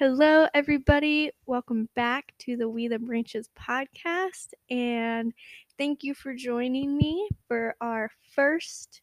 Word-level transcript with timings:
Hello, 0.00 0.46
everybody. 0.54 1.30
Welcome 1.44 1.86
back 1.94 2.32
to 2.38 2.56
the 2.56 2.66
We 2.66 2.88
the 2.88 2.98
Branches 2.98 3.50
podcast. 3.54 4.54
And 4.70 5.34
thank 5.76 6.02
you 6.02 6.14
for 6.14 6.32
joining 6.32 6.96
me 6.96 7.28
for 7.46 7.74
our 7.82 8.10
first 8.34 9.02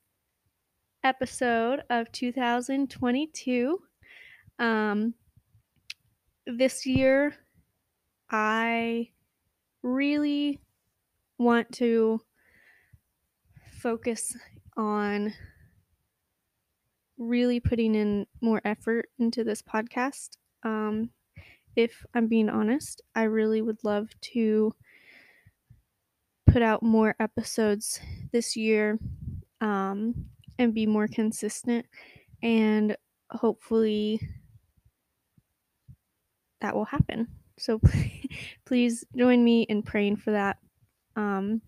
episode 1.03 1.83
of 1.91 2.11
2022. 2.13 3.79
Um, 4.57 5.13
this 6.47 6.87
year, 6.87 7.35
I 8.31 9.09
really 9.83 10.59
want 11.37 11.71
to 11.73 12.21
focus 13.69 14.35
on 14.75 15.31
really 17.19 17.59
putting 17.59 17.93
in 17.93 18.25
more 18.41 18.61
effort 18.65 19.09
into 19.19 19.43
this 19.43 19.61
podcast. 19.61 20.37
Um, 20.63 21.11
if 21.75 22.05
I'm 22.13 22.27
being 22.27 22.49
honest, 22.49 23.01
I 23.15 23.23
really 23.23 23.61
would 23.61 23.83
love 23.83 24.09
to 24.33 24.73
put 26.47 26.61
out 26.61 26.81
more 26.81 27.15
episodes 27.19 27.99
this 28.31 28.55
year 28.55 28.97
um, 29.61 30.25
and 30.57 30.73
be 30.73 30.85
more 30.85 31.07
consistent. 31.07 31.85
And 32.41 32.95
hopefully 33.29 34.19
that 36.61 36.75
will 36.75 36.85
happen. 36.85 37.27
So 37.57 37.79
please 38.65 39.03
join 39.15 39.43
me 39.43 39.63
in 39.63 39.83
praying 39.83 40.17
for 40.17 40.31
that. 40.31 40.57
Um, 41.15 41.61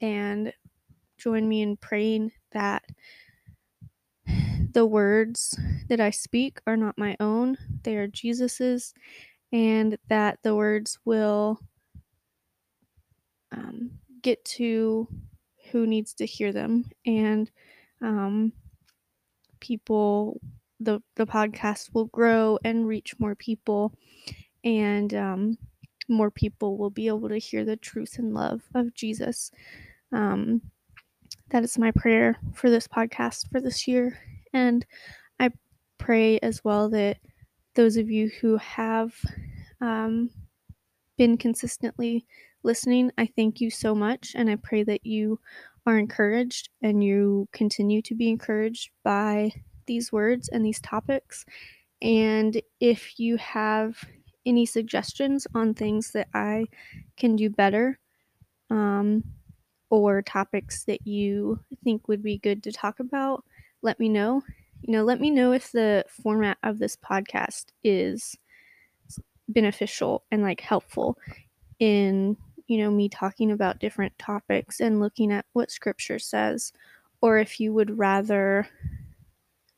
and 0.00 0.52
join 1.18 1.48
me 1.48 1.62
in 1.62 1.76
praying 1.76 2.32
that 2.52 2.84
the 4.72 4.86
words 4.86 5.58
that 5.88 6.00
I 6.00 6.10
speak 6.10 6.60
are 6.66 6.76
not 6.76 6.98
my 6.98 7.16
own, 7.20 7.56
they 7.82 7.96
are 7.96 8.06
Jesus's, 8.06 8.94
and 9.52 9.98
that 10.08 10.38
the 10.42 10.54
words 10.54 10.98
will 11.04 11.60
um, 13.52 13.90
get 14.22 14.44
to 14.44 15.08
who 15.70 15.86
needs 15.86 16.14
to 16.14 16.26
hear 16.26 16.52
them. 16.52 16.84
And 17.06 17.50
um, 18.00 18.52
people 19.60 20.40
the 20.80 21.02
the 21.16 21.26
podcast 21.26 21.90
will 21.92 22.06
grow 22.06 22.58
and 22.64 22.88
reach 22.88 23.18
more 23.18 23.34
people 23.34 23.92
and 24.64 25.12
um, 25.14 25.58
more 26.08 26.30
people 26.30 26.78
will 26.78 26.90
be 26.90 27.06
able 27.06 27.28
to 27.28 27.38
hear 27.38 27.64
the 27.64 27.76
truth 27.76 28.18
and 28.18 28.32
love 28.32 28.62
of 28.74 28.94
jesus. 28.94 29.50
Um, 30.12 30.62
that 31.50 31.62
is 31.62 31.78
my 31.78 31.90
prayer 31.90 32.38
for 32.54 32.70
this 32.70 32.88
podcast 32.88 33.50
for 33.50 33.60
this 33.60 33.86
year 33.86 34.18
and 34.52 34.86
i 35.38 35.50
pray 35.98 36.38
as 36.40 36.62
well 36.64 36.88
that 36.88 37.18
those 37.74 37.96
of 37.96 38.10
you 38.10 38.30
who 38.40 38.56
have 38.56 39.14
um, 39.80 40.30
been 41.16 41.36
consistently 41.36 42.26
listening, 42.62 43.10
I 43.18 43.26
thank 43.36 43.60
you 43.60 43.70
so 43.70 43.94
much. 43.94 44.32
And 44.34 44.50
I 44.50 44.56
pray 44.56 44.82
that 44.84 45.06
you 45.06 45.38
are 45.86 45.98
encouraged 45.98 46.70
and 46.82 47.02
you 47.02 47.48
continue 47.52 48.02
to 48.02 48.14
be 48.14 48.28
encouraged 48.28 48.90
by 49.02 49.52
these 49.86 50.12
words 50.12 50.48
and 50.48 50.64
these 50.64 50.80
topics. 50.80 51.44
And 52.02 52.60
if 52.80 53.18
you 53.18 53.36
have 53.36 54.02
any 54.46 54.66
suggestions 54.66 55.46
on 55.54 55.74
things 55.74 56.12
that 56.12 56.28
I 56.34 56.66
can 57.16 57.36
do 57.36 57.50
better, 57.50 57.98
um, 58.70 59.24
or 59.90 60.22
topics 60.22 60.84
that 60.84 61.06
you 61.06 61.58
think 61.82 62.06
would 62.08 62.22
be 62.22 62.38
good 62.38 62.62
to 62.62 62.72
talk 62.72 63.00
about, 63.00 63.44
let 63.82 63.98
me 63.98 64.08
know. 64.08 64.42
You 64.82 64.92
know, 64.92 65.04
let 65.04 65.20
me 65.20 65.30
know 65.30 65.52
if 65.52 65.72
the 65.72 66.04
format 66.08 66.58
of 66.62 66.78
this 66.78 66.96
podcast 66.96 67.66
is 67.84 68.36
beneficial 69.48 70.24
and 70.30 70.42
like 70.42 70.60
helpful 70.60 71.18
in 71.78 72.36
you 72.66 72.78
know 72.78 72.90
me 72.90 73.08
talking 73.08 73.50
about 73.50 73.80
different 73.80 74.16
topics 74.18 74.80
and 74.80 75.00
looking 75.00 75.32
at 75.32 75.44
what 75.54 75.70
scripture 75.70 76.18
says 76.18 76.72
or 77.20 77.38
if 77.38 77.58
you 77.58 77.72
would 77.72 77.98
rather 77.98 78.66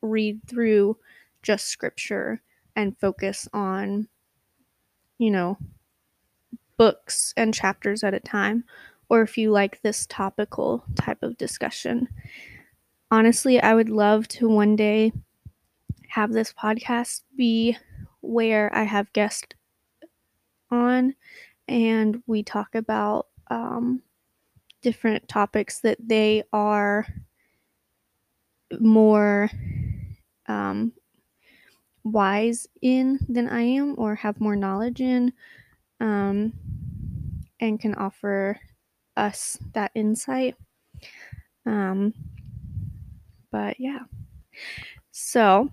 read 0.02 0.38
through 0.46 0.96
just 1.42 1.68
scripture 1.68 2.42
and 2.76 2.98
focus 2.98 3.48
on 3.54 4.08
you 5.18 5.30
know 5.30 5.56
books 6.76 7.32
and 7.36 7.54
chapters 7.54 8.04
at 8.04 8.14
a 8.14 8.20
time 8.20 8.64
or 9.08 9.22
if 9.22 9.38
you 9.38 9.50
like 9.50 9.80
this 9.82 10.06
topical 10.06 10.84
type 10.96 11.22
of 11.22 11.38
discussion 11.38 12.08
honestly 13.12 13.60
i 13.60 13.72
would 13.74 13.88
love 13.88 14.26
to 14.26 14.48
one 14.48 14.74
day 14.74 15.12
have 16.08 16.32
this 16.32 16.52
podcast 16.52 17.22
be 17.36 17.76
where 18.22 18.74
i 18.74 18.82
have 18.82 19.12
guests 19.12 19.54
on 20.72 21.14
and 21.68 22.22
we 22.26 22.42
talk 22.42 22.74
about 22.74 23.28
um, 23.50 24.02
different 24.82 25.28
topics 25.28 25.80
that 25.80 25.98
they 26.00 26.42
are 26.52 27.06
more 28.80 29.50
um, 30.48 30.92
wise 32.04 32.66
in 32.80 33.18
than 33.28 33.48
I 33.48 33.62
am 33.62 33.94
or 33.98 34.14
have 34.16 34.40
more 34.40 34.56
knowledge 34.56 35.00
in 35.00 35.32
um, 36.00 36.52
and 37.60 37.78
can 37.78 37.94
offer 37.94 38.58
us 39.16 39.58
that 39.74 39.92
insight. 39.94 40.56
Um, 41.64 42.14
but 43.52 43.78
yeah. 43.78 44.00
So, 45.12 45.70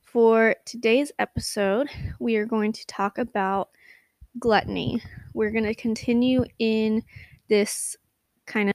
for 0.00 0.54
today's 0.64 1.12
episode, 1.18 1.90
we 2.18 2.36
are 2.36 2.46
going 2.46 2.72
to 2.72 2.86
talk 2.86 3.18
about 3.18 3.68
gluttony. 4.38 5.02
We're 5.34 5.50
going 5.50 5.64
to 5.64 5.74
continue 5.74 6.44
in 6.58 7.02
this 7.48 7.96
kind 8.46 8.70
of 8.70 8.74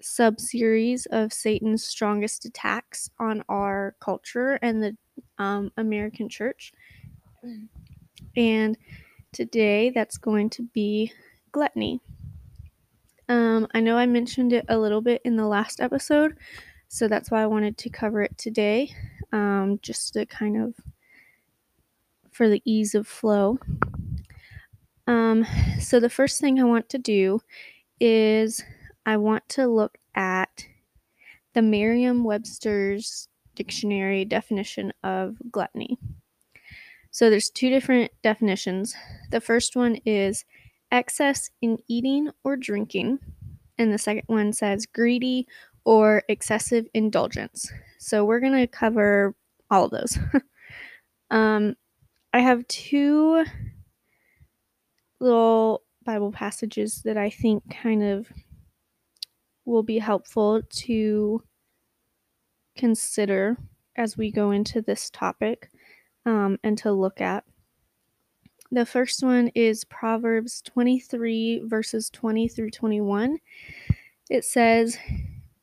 sub 0.00 0.40
series 0.40 1.06
of 1.06 1.32
Satan's 1.32 1.84
strongest 1.84 2.44
attacks 2.44 3.10
on 3.18 3.44
our 3.48 3.94
culture 4.00 4.58
and 4.62 4.82
the 4.82 4.96
um, 5.38 5.70
American 5.76 6.28
church. 6.28 6.72
And 8.36 8.78
today 9.32 9.90
that's 9.90 10.18
going 10.18 10.50
to 10.50 10.62
be 10.72 11.12
gluttony. 11.50 12.00
Um, 13.28 13.66
I 13.74 13.80
know 13.80 13.96
I 13.96 14.06
mentioned 14.06 14.52
it 14.52 14.64
a 14.68 14.78
little 14.78 15.00
bit 15.00 15.22
in 15.24 15.36
the 15.36 15.46
last 15.46 15.80
episode, 15.80 16.36
so 16.92 17.08
that's 17.08 17.30
why 17.30 17.42
I 17.42 17.46
wanted 17.46 17.78
to 17.78 17.88
cover 17.88 18.20
it 18.20 18.36
today, 18.36 18.94
um, 19.32 19.78
just 19.80 20.12
to 20.12 20.26
kind 20.26 20.62
of 20.62 20.74
for 22.30 22.50
the 22.50 22.60
ease 22.66 22.94
of 22.94 23.06
flow. 23.06 23.58
Um, 25.06 25.46
so 25.80 26.00
the 26.00 26.10
first 26.10 26.38
thing 26.38 26.60
I 26.60 26.64
want 26.64 26.90
to 26.90 26.98
do 26.98 27.40
is 27.98 28.62
I 29.06 29.16
want 29.16 29.48
to 29.50 29.68
look 29.68 29.96
at 30.14 30.66
the 31.54 31.62
Merriam 31.62 32.24
Webster's 32.24 33.26
dictionary 33.54 34.26
definition 34.26 34.92
of 35.02 35.38
gluttony. 35.50 35.96
So 37.10 37.30
there's 37.30 37.48
two 37.48 37.70
different 37.70 38.12
definitions. 38.22 38.94
The 39.30 39.40
first 39.40 39.76
one 39.76 39.96
is 40.04 40.44
excess 40.90 41.50
in 41.62 41.78
eating 41.88 42.28
or 42.44 42.54
drinking, 42.54 43.18
and 43.78 43.94
the 43.94 43.98
second 43.98 44.24
one 44.26 44.52
says 44.52 44.84
greedy 44.84 45.46
or 45.84 46.22
excessive 46.28 46.86
indulgence. 46.94 47.70
So 47.98 48.24
we're 48.24 48.40
going 48.40 48.56
to 48.56 48.66
cover 48.66 49.34
all 49.70 49.86
of 49.86 49.90
those. 49.90 50.18
um, 51.30 51.76
I 52.32 52.40
have 52.40 52.66
two 52.68 53.44
little 55.20 55.82
Bible 56.04 56.32
passages 56.32 57.02
that 57.04 57.16
I 57.16 57.30
think 57.30 57.62
kind 57.70 58.02
of 58.02 58.26
will 59.64 59.82
be 59.82 59.98
helpful 59.98 60.62
to 60.62 61.42
consider 62.76 63.56
as 63.96 64.16
we 64.16 64.30
go 64.30 64.50
into 64.50 64.80
this 64.80 65.10
topic 65.10 65.70
um, 66.26 66.58
and 66.64 66.76
to 66.78 66.92
look 66.92 67.20
at. 67.20 67.44
The 68.70 68.86
first 68.86 69.22
one 69.22 69.48
is 69.54 69.84
Proverbs 69.84 70.62
23, 70.62 71.62
verses 71.66 72.08
20 72.10 72.48
through 72.48 72.70
21. 72.70 73.38
It 74.30 74.44
says, 74.46 74.96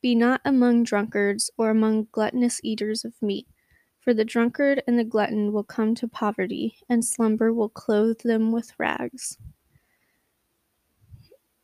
Be 0.01 0.15
not 0.15 0.41
among 0.45 0.83
drunkards 0.83 1.51
or 1.57 1.69
among 1.69 2.07
gluttonous 2.11 2.61
eaters 2.63 3.03
of 3.03 3.13
meat, 3.21 3.47
for 3.99 4.13
the 4.13 4.25
drunkard 4.25 4.81
and 4.87 4.97
the 4.97 5.03
glutton 5.03 5.51
will 5.51 5.63
come 5.63 5.93
to 5.95 6.07
poverty, 6.07 6.77
and 6.87 7.03
slumber 7.03 7.51
will 7.53 7.69
clothe 7.69 8.21
them 8.23 8.51
with 8.51 8.71
rags. 8.77 9.37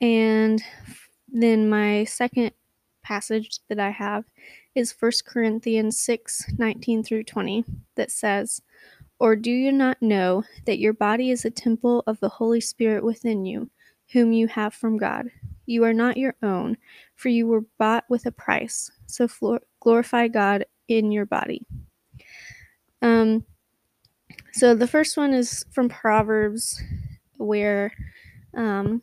And 0.01 0.61
then 1.27 1.69
my 1.69 2.03
second 2.03 2.51
passage 3.03 3.59
that 3.69 3.79
I 3.79 3.91
have 3.91 4.25
is 4.73 4.95
1 4.99 5.11
Corinthians 5.25 5.99
6 5.99 6.53
19 6.57 7.03
through 7.03 7.23
20 7.23 7.63
that 7.95 8.11
says, 8.11 8.61
Or 9.19 9.35
do 9.35 9.51
you 9.51 9.71
not 9.71 10.01
know 10.01 10.43
that 10.65 10.79
your 10.79 10.93
body 10.93 11.31
is 11.31 11.45
a 11.45 11.51
temple 11.51 12.03
of 12.07 12.19
the 12.19 12.29
Holy 12.29 12.61
Spirit 12.61 13.03
within 13.03 13.45
you, 13.45 13.69
whom 14.11 14.33
you 14.33 14.47
have 14.47 14.73
from 14.73 14.97
God? 14.97 15.29
You 15.65 15.83
are 15.83 15.93
not 15.93 16.17
your 16.17 16.35
own, 16.43 16.77
for 17.15 17.29
you 17.29 17.47
were 17.47 17.65
bought 17.77 18.05
with 18.09 18.25
a 18.25 18.31
price. 18.31 18.91
So 19.07 19.27
glorify 19.79 20.27
God 20.27 20.65
in 20.87 21.11
your 21.11 21.25
body. 21.25 21.65
Um, 23.01 23.45
So 24.53 24.73
the 24.73 24.87
first 24.87 25.17
one 25.17 25.33
is 25.33 25.65
from 25.71 25.89
Proverbs, 25.89 26.81
where 27.37 27.91
um, 28.53 29.01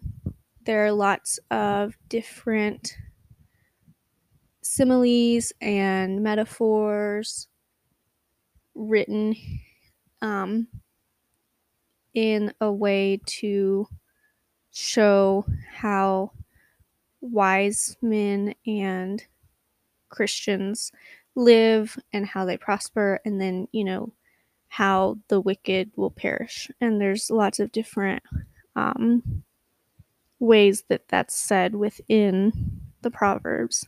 there 0.65 0.87
are 0.87 0.93
lots 0.93 1.39
of 1.51 1.95
different 2.09 2.97
similes 4.63 5.53
and 5.61 6.23
metaphors 6.23 7.49
written 8.75 9.37
um, 10.23 10.69
in 12.15 12.53
a 12.63 12.73
way 12.73 13.21
to 13.27 13.87
show 14.71 15.45
how 15.71 16.33
wise 17.23 17.97
men 18.03 18.55
and 18.67 19.25
Christians 20.11 20.93
live 21.35 21.99
and 22.13 22.27
how 22.27 22.45
they 22.45 22.59
prosper, 22.59 23.21
and 23.25 23.41
then, 23.41 23.67
you 23.73 23.85
know, 23.85 24.13
how 24.69 25.19
the 25.29 25.41
wicked 25.41 25.91
will 25.97 26.11
perish. 26.11 26.71
And 26.81 27.01
there's 27.01 27.31
lots 27.31 27.59
of 27.61 27.73
different 27.73 28.23
um, 28.77 29.43
ways 30.39 30.85
that 30.89 31.09
that's 31.09 31.35
said 31.35 31.75
within 31.75 32.53
the 33.01 33.11
Proverbs. 33.11 33.87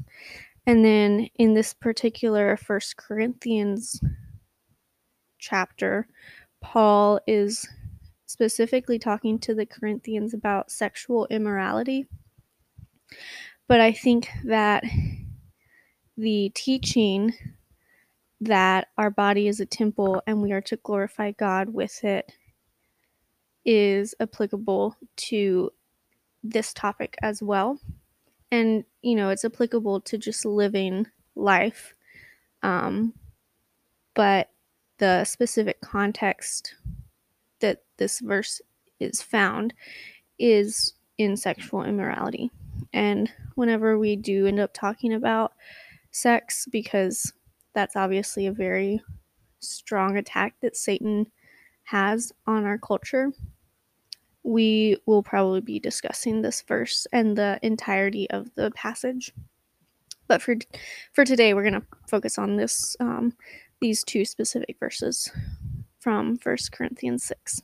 And 0.66 0.84
then 0.84 1.28
in 1.36 1.52
this 1.52 1.74
particular 1.74 2.56
First 2.56 2.96
Corinthians 2.96 4.00
chapter, 5.38 6.06
Paul 6.62 7.20
is 7.26 7.68
specifically 8.24 8.98
talking 8.98 9.38
to 9.40 9.54
the 9.54 9.66
Corinthians 9.66 10.32
about 10.32 10.70
sexual 10.70 11.26
immorality. 11.26 12.06
But 13.66 13.80
I 13.80 13.92
think 13.92 14.28
that 14.44 14.84
the 16.16 16.50
teaching 16.54 17.32
that 18.40 18.88
our 18.98 19.10
body 19.10 19.48
is 19.48 19.60
a 19.60 19.66
temple 19.66 20.22
and 20.26 20.42
we 20.42 20.52
are 20.52 20.60
to 20.60 20.76
glorify 20.76 21.32
God 21.32 21.70
with 21.70 22.04
it 22.04 22.30
is 23.64 24.14
applicable 24.20 24.96
to 25.16 25.72
this 26.42 26.74
topic 26.74 27.16
as 27.22 27.42
well. 27.42 27.80
And, 28.50 28.84
you 29.02 29.16
know, 29.16 29.30
it's 29.30 29.44
applicable 29.44 30.02
to 30.02 30.18
just 30.18 30.44
living 30.44 31.06
life. 31.34 31.94
Um, 32.62 33.14
but 34.14 34.50
the 34.98 35.24
specific 35.24 35.80
context 35.80 36.74
that 37.60 37.82
this 37.96 38.20
verse 38.20 38.60
is 39.00 39.22
found 39.22 39.74
is 40.38 40.94
in 41.18 41.36
sexual 41.36 41.82
immorality. 41.82 42.50
And 42.94 43.28
whenever 43.56 43.98
we 43.98 44.16
do 44.16 44.46
end 44.46 44.60
up 44.60 44.72
talking 44.72 45.12
about 45.12 45.52
sex, 46.12 46.66
because 46.70 47.32
that's 47.74 47.96
obviously 47.96 48.46
a 48.46 48.52
very 48.52 49.02
strong 49.58 50.16
attack 50.16 50.54
that 50.62 50.76
Satan 50.76 51.26
has 51.82 52.32
on 52.46 52.64
our 52.64 52.78
culture, 52.78 53.32
we 54.44 54.96
will 55.06 55.22
probably 55.22 55.60
be 55.60 55.80
discussing 55.80 56.40
this 56.40 56.62
verse 56.62 57.06
and 57.12 57.36
the 57.36 57.58
entirety 57.62 58.30
of 58.30 58.54
the 58.54 58.70
passage. 58.70 59.32
But 60.28 60.40
for 60.40 60.54
for 61.12 61.24
today, 61.24 61.52
we're 61.52 61.68
going 61.68 61.80
to 61.80 61.86
focus 62.08 62.38
on 62.38 62.56
this 62.56 62.96
um, 63.00 63.34
these 63.80 64.04
two 64.04 64.24
specific 64.24 64.78
verses 64.78 65.30
from 65.98 66.36
First 66.38 66.72
Corinthians 66.72 67.24
six. 67.24 67.60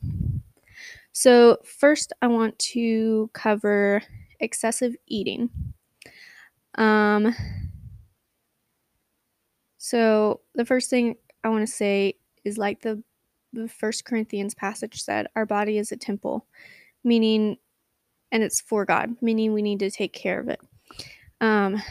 So 1.13 1.59
first, 1.65 2.13
I 2.21 2.27
want 2.27 2.59
to 2.59 3.31
cover 3.33 4.03
excessive 4.41 4.95
eating. 5.07 5.51
Um, 6.77 7.35
so 9.79 10.41
the 10.55 10.65
first 10.65 10.91
thing 10.91 11.17
I 11.45 11.49
want 11.49 11.67
to 11.67 11.73
say 11.73 12.15
is 12.45 12.59
like 12.59 12.81
the 12.83 13.03
the 13.53 13.69
First 13.69 14.05
Corinthians 14.05 14.55
passage 14.55 15.03
said, 15.03 15.27
our 15.35 15.45
body 15.45 15.79
is 15.79 15.91
a 15.91 15.97
temple, 15.97 16.47
meaning, 17.03 17.57
and 18.31 18.43
it's 18.43 18.61
for 18.61 18.85
God, 18.85 19.17
meaning 19.21 19.53
we 19.53 19.63
need 19.63 19.81
to 19.81 19.91
take 19.91 20.13
care 20.13 20.39
of 20.39 20.49
it. 20.49 20.61
Um, 21.41 21.83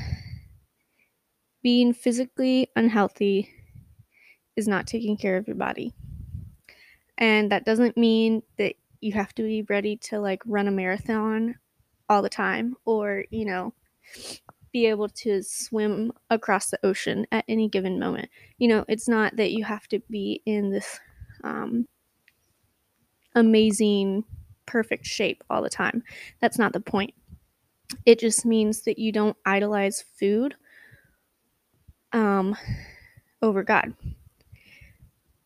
being 1.62 1.94
physically 1.94 2.70
unhealthy 2.76 3.50
is 4.56 4.68
not 4.68 4.88
taking 4.88 5.18
care 5.18 5.36
of 5.36 5.48
your 5.48 5.58
body. 5.58 5.94
And 7.18 7.52
that 7.52 7.66
doesn't 7.66 7.98
mean 7.98 8.42
that 8.58 8.76
you 9.02 9.12
have 9.14 9.36
to 9.36 9.44
be 9.44 9.64
ready 9.64 9.98
to 9.98 10.20
like 10.20 10.42
run 10.46 10.68
a 10.68 10.72
marathon 10.72 11.56
all 12.10 12.22
the 12.22 12.30
time 12.30 12.76
or, 12.86 13.24
you 13.30 13.46
know, 13.46 13.74
be 14.72 14.86
able 14.86 15.10
to 15.10 15.42
swim 15.42 16.12
across 16.30 16.70
the 16.70 16.80
ocean 16.84 17.26
at 17.32 17.46
any 17.48 17.68
given 17.68 18.00
moment. 18.00 18.30
You 18.58 18.68
know, 18.68 18.86
it's 18.88 19.08
not 19.08 19.36
that 19.38 19.52
you 19.52 19.64
have 19.64 19.88
to 19.90 20.00
be 20.10 20.42
in 20.46 20.70
this 20.72 21.00
um, 21.44 21.88
amazing, 23.36 24.24
perfect 24.66 25.06
shape 25.06 25.44
all 25.50 25.62
the 25.62 25.70
time. 25.70 26.04
That's 26.40 26.58
not 26.60 26.74
the 26.74 26.80
point. 26.80 27.14
It 28.06 28.20
just 28.20 28.46
means 28.46 28.82
that 28.82 29.00
you 29.00 29.12
don't 29.12 29.38
idolize 29.46 30.04
food 30.20 30.56
um, 32.14 32.56
over 33.42 33.64
God. 33.64 33.94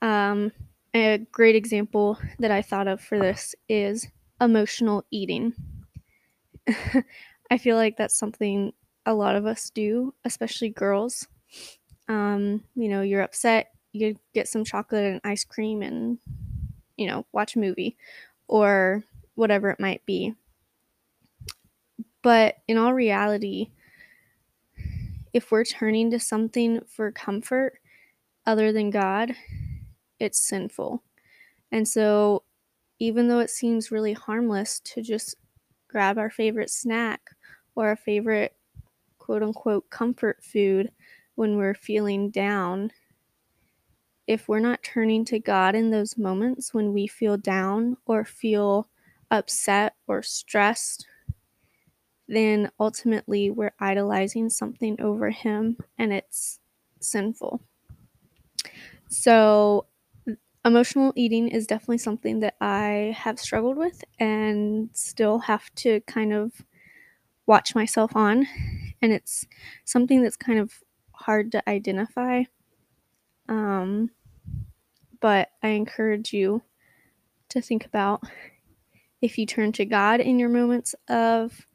Um, 0.02 0.52
a 0.94 1.20
great 1.32 1.56
example 1.56 2.18
that 2.40 2.52
I 2.52 2.62
thought 2.62 2.88
of 2.88 3.00
for 3.00 3.18
this 3.18 3.56
is 3.70 4.08
emotional 4.42 5.06
eating. 5.12 5.54
I 7.52 7.58
feel 7.58 7.76
like 7.76 7.98
that's 7.98 8.18
something 8.18 8.74
a 9.06 9.14
lot 9.14 9.36
of 9.36 9.46
us 9.46 9.70
do, 9.70 10.14
especially 10.26 10.70
girls. 10.70 11.28
Um, 12.08 12.64
you 12.76 12.90
know, 12.90 13.02
you're 13.02 13.22
upset, 13.22 13.72
you 13.92 14.18
get 14.34 14.48
some 14.48 14.64
chocolate 14.64 15.04
and 15.04 15.22
ice 15.24 15.44
cream 15.44 15.82
and, 15.82 16.18
you 16.98 17.08
know, 17.08 17.26
watch 17.32 17.56
a 17.56 17.60
movie 17.60 17.98
or 18.48 19.04
whatever 19.36 19.70
it 19.70 19.80
might 19.80 20.06
be. 20.06 20.34
But 22.22 22.58
in 22.68 22.78
all 22.78 22.94
reality, 22.94 23.72
if 25.34 25.52
we're 25.52 25.66
turning 25.66 26.12
to 26.12 26.20
something 26.20 26.82
for 26.88 27.12
comfort 27.12 27.80
other 28.46 28.72
than 28.72 28.90
God, 28.90 29.36
it's 30.20 30.40
sinful. 30.40 31.04
And 31.72 31.88
so, 31.88 32.44
even 33.00 33.28
though 33.28 33.40
it 33.40 33.50
seems 33.50 33.92
really 33.92 34.14
harmless 34.14 34.80
to 34.82 35.02
just 35.02 35.36
grab 35.94 36.18
our 36.18 36.32
favorite 36.32 36.72
snack 36.72 37.22
or 37.76 37.88
our 37.88 37.96
favorite 37.96 38.56
quote 39.20 39.44
unquote 39.44 39.88
comfort 39.92 40.44
food 40.44 40.92
when 41.36 41.56
we're 41.56 41.76
feeling 41.76 42.32
down, 42.32 42.92
if 44.26 44.50
we're 44.50 44.60
not 44.60 44.82
turning 44.82 45.24
to 45.26 45.38
God 45.38 45.76
in 45.76 45.92
those 45.92 46.18
moments 46.18 46.74
when 46.74 46.94
we 46.94 47.06
feel 47.06 47.38
down 47.38 47.96
or 48.08 48.26
feel 48.26 48.90
upset 49.30 49.94
or 50.08 50.24
stressed, 50.24 51.06
then 52.28 52.72
ultimately 52.80 53.52
we're 53.52 53.76
idolizing 53.80 54.50
something 54.50 55.00
over 55.00 55.30
Him 55.30 55.78
and 56.00 56.12
it's 56.12 56.60
sinful. 57.02 57.62
So, 59.10 59.86
emotional 60.66 61.14
eating 61.16 61.48
is 61.50 61.68
definitely 61.68 61.98
something 61.98 62.40
that 62.40 62.56
I 62.62 63.16
have 63.18 63.40
struggled 63.40 63.78
with 63.78 64.04
and 64.20 64.90
still 64.94 65.40
have 65.40 65.74
to 65.76 66.02
kind 66.02 66.34
of 66.34 66.54
watch 67.46 67.76
myself 67.76 68.16
on. 68.16 68.48
And 69.02 69.12
it's 69.12 69.46
something 69.86 70.24
that's 70.24 70.38
kind 70.38 70.60
of 70.60 70.74
hard 71.14 71.52
to 71.54 71.70
identify. 71.70 72.44
Um, 73.50 74.12
but 75.20 75.50
I 75.62 75.70
encourage 75.70 76.34
you 76.34 76.64
to 77.50 77.62
think 77.62 77.86
about 77.86 78.24
if 79.22 79.38
you 79.38 79.46
turn 79.46 79.72
to 79.74 79.86
God 79.86 80.20
in 80.20 80.40
your 80.40 80.50
moments 80.50 80.96
of 81.08 81.66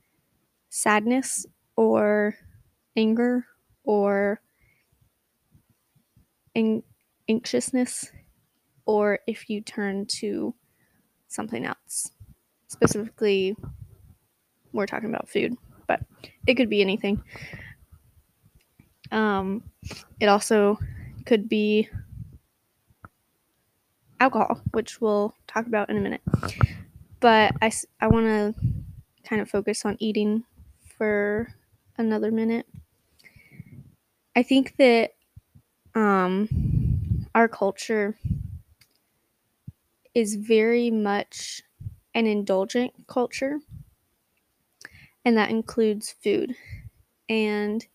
sadness 0.71 1.47
or 1.77 2.37
anger 2.97 3.47
or 3.85 4.41
an- 6.55 6.83
anxiousness, 7.29 8.11
or 8.89 9.19
if 9.27 9.51
you 9.51 9.61
turn 9.61 10.07
to 10.07 10.55
something 11.29 11.67
else. 11.67 12.11
Specifically, 12.69 13.55
we're 14.73 14.87
talking 14.87 15.11
about 15.11 15.29
food, 15.29 15.55
but 15.87 16.01
it 16.47 16.55
could 16.55 16.71
be 16.71 16.81
anything. 16.81 17.23
Um, 19.13 19.63
it 20.21 20.27
also 20.27 20.79
could 21.27 21.51
be 21.51 21.91
alcohol, 24.21 24.63
which 24.73 25.03
we'll 25.03 25.35
talk 25.47 25.67
about 25.67 25.91
in 25.91 25.99
a 25.99 26.01
minute. 26.01 26.23
But 27.21 27.53
I, 27.61 27.71
I 28.01 28.07
want 28.09 28.25
to 28.27 28.55
kind 29.23 29.43
of 29.43 29.51
focus 29.51 29.85
on 29.85 29.99
eating 30.01 30.45
for 30.97 31.55
another 31.99 32.33
minute. 32.33 32.67
I 34.35 34.43
think 34.43 34.77
that 34.79 35.11
um, 35.95 36.49
our 37.35 37.49
culture 37.49 38.17
is 40.19 40.35
very 40.35 40.91
much 40.91 41.63
an 42.15 42.27
indulgent 42.27 42.93
culture, 43.07 43.61
and 45.25 45.37
that 45.37 45.51
includes 45.51 46.15
food. 46.23 46.55
And 47.29 47.87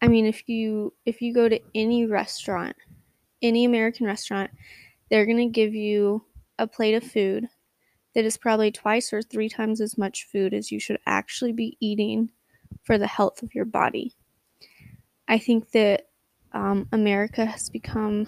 I 0.00 0.08
mean, 0.08 0.24
if 0.24 0.48
you 0.48 0.94
if 1.04 1.20
you 1.20 1.34
go 1.34 1.48
to 1.48 1.60
any 1.74 2.06
restaurant, 2.06 2.76
any 3.42 3.64
American 3.64 4.06
restaurant, 4.06 4.50
they're 5.10 5.26
going 5.26 5.36
to 5.38 5.46
give 5.46 5.74
you 5.74 6.24
a 6.58 6.66
plate 6.66 6.94
of 6.94 7.02
food 7.02 7.48
that 8.14 8.24
is 8.24 8.36
probably 8.36 8.70
twice 8.70 9.12
or 9.12 9.22
three 9.22 9.48
times 9.48 9.80
as 9.80 9.98
much 9.98 10.28
food 10.30 10.54
as 10.54 10.70
you 10.70 10.78
should 10.78 10.98
actually 11.06 11.52
be 11.52 11.76
eating 11.80 12.30
for 12.82 12.98
the 12.98 13.06
health 13.06 13.42
of 13.42 13.54
your 13.54 13.64
body. 13.64 14.14
I 15.26 15.38
think 15.38 15.70
that 15.72 16.08
um, 16.52 16.88
America 16.92 17.44
has 17.44 17.68
become 17.68 18.26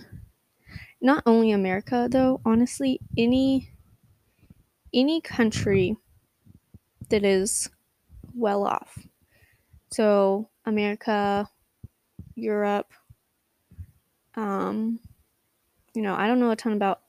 not 1.02 1.22
only 1.26 1.50
America 1.50 2.08
though, 2.10 2.40
honestly, 2.44 3.00
any 3.18 3.68
any 4.94 5.20
country 5.20 5.96
that 7.08 7.24
is 7.24 7.68
well 8.34 8.64
off. 8.64 8.98
So 9.90 10.48
America, 10.64 11.48
Europe, 12.34 12.92
um, 14.36 15.00
you 15.94 16.02
know, 16.02 16.14
I 16.14 16.26
don't 16.26 16.40
know 16.40 16.50
a 16.50 16.56
ton 16.56 16.72
about 16.72 17.02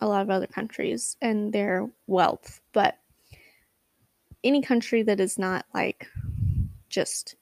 a 0.00 0.06
lot 0.06 0.22
of 0.22 0.30
other 0.30 0.46
countries 0.46 1.16
and 1.20 1.52
their 1.52 1.88
wealth, 2.06 2.60
but 2.72 2.98
any 4.42 4.62
country 4.62 5.02
that 5.02 5.20
is 5.20 5.38
not 5.38 5.66
like 5.74 6.08
just 6.88 7.36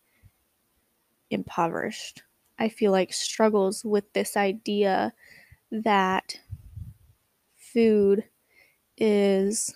impoverished, 1.30 2.22
I 2.58 2.68
feel 2.68 2.90
like 2.90 3.12
struggles 3.12 3.84
with 3.84 4.12
this 4.12 4.36
idea 4.36 5.12
that 5.70 6.40
food 7.56 8.24
is 8.96 9.74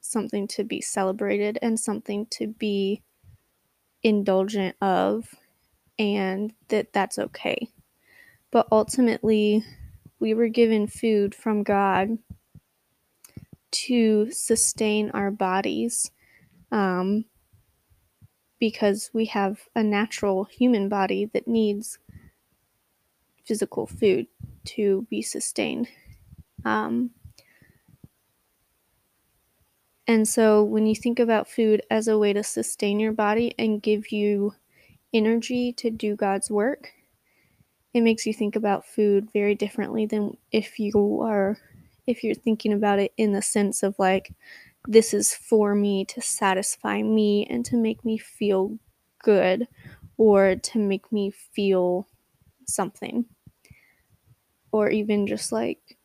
something 0.00 0.46
to 0.46 0.64
be 0.64 0.80
celebrated 0.80 1.58
and 1.62 1.78
something 1.78 2.26
to 2.26 2.46
be 2.46 3.02
indulgent 4.02 4.76
of 4.80 5.34
and 5.98 6.52
that 6.68 6.92
that's 6.92 7.18
okay. 7.18 7.68
But 8.50 8.66
ultimately, 8.70 9.64
we 10.18 10.34
were 10.34 10.48
given 10.48 10.86
food 10.86 11.34
from 11.34 11.62
God 11.62 12.18
to 13.72 14.30
sustain 14.30 15.10
our 15.10 15.30
bodies 15.30 16.10
um, 16.70 17.24
because 18.58 19.10
we 19.12 19.26
have 19.26 19.60
a 19.74 19.82
natural 19.82 20.44
human 20.44 20.88
body 20.88 21.24
that 21.32 21.48
needs 21.48 21.98
physical 23.44 23.86
food 23.86 24.26
to 24.64 25.06
be 25.10 25.22
sustained. 25.22 25.88
Um, 26.64 27.10
and 30.06 30.26
so, 30.26 30.64
when 30.64 30.86
you 30.86 30.94
think 30.94 31.18
about 31.18 31.48
food 31.48 31.82
as 31.90 32.08
a 32.08 32.18
way 32.18 32.32
to 32.32 32.42
sustain 32.42 32.98
your 32.98 33.12
body 33.12 33.54
and 33.58 33.82
give 33.82 34.10
you 34.10 34.54
energy 35.12 35.72
to 35.74 35.90
do 35.90 36.16
God's 36.16 36.50
work, 36.50 36.90
it 37.94 38.00
makes 38.00 38.26
you 38.26 38.32
think 38.32 38.56
about 38.56 38.86
food 38.86 39.28
very 39.32 39.54
differently 39.54 40.06
than 40.06 40.36
if 40.50 40.78
you 40.78 41.20
are 41.22 41.58
if 42.06 42.24
you're 42.24 42.34
thinking 42.34 42.72
about 42.72 42.98
it 42.98 43.12
in 43.16 43.32
the 43.32 43.42
sense 43.42 43.82
of 43.82 43.94
like 43.98 44.34
this 44.88 45.14
is 45.14 45.34
for 45.34 45.74
me 45.74 46.04
to 46.06 46.20
satisfy 46.20 47.00
me 47.02 47.46
and 47.48 47.64
to 47.64 47.76
make 47.76 48.04
me 48.04 48.18
feel 48.18 48.76
good 49.22 49.68
or 50.16 50.56
to 50.56 50.78
make 50.78 51.12
me 51.12 51.30
feel 51.30 52.08
something 52.66 53.24
or 54.72 54.90
even 54.90 55.26
just 55.26 55.52
like 55.52 55.98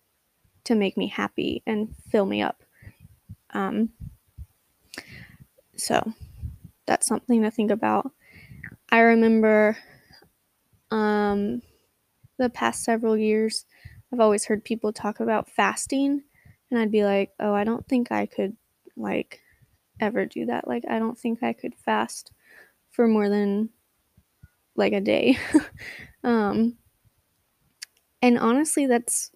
to 0.66 0.76
make 0.76 0.98
me 0.98 1.08
happy 1.08 1.64
and 1.66 1.96
fill 2.12 2.26
me 2.26 2.42
up 2.42 2.62
um, 3.52 3.90
so 5.76 6.14
that's 6.86 7.08
something 7.08 7.42
to 7.42 7.52
think 7.52 7.72
about 7.72 8.12
i 8.92 9.00
remember 9.00 9.78
um, 10.92 11.62
the 12.38 12.50
past 12.50 12.84
several 12.84 13.18
years, 13.18 13.66
I've 14.12 14.20
always 14.20 14.46
heard 14.46 14.64
people 14.64 14.94
talk 14.94 15.20
about 15.20 15.50
fasting, 15.50 16.24
and 16.72 16.80
I'd 16.80 16.92
be 16.92 17.04
like, 17.04 17.32
oh, 17.40 17.54
I 17.54 17.64
don't 17.64 17.88
think 17.88 18.12
I 18.12 18.26
could, 18.26 18.56
like, 18.96 19.42
ever 20.00 20.26
do 20.26 20.46
that. 20.46 20.68
Like, 20.68 20.84
I 20.90 21.00
don't 21.00 21.18
think 21.18 21.44
I 21.44 21.54
could 21.54 21.76
fast 21.76 22.32
for 22.92 23.08
more 23.08 23.30
than, 23.30 23.70
like, 24.76 24.94
a 24.94 25.02
day. 25.02 25.38
um, 26.24 26.78
and 28.22 28.38
honestly, 28.38 28.86
that's 28.88 29.32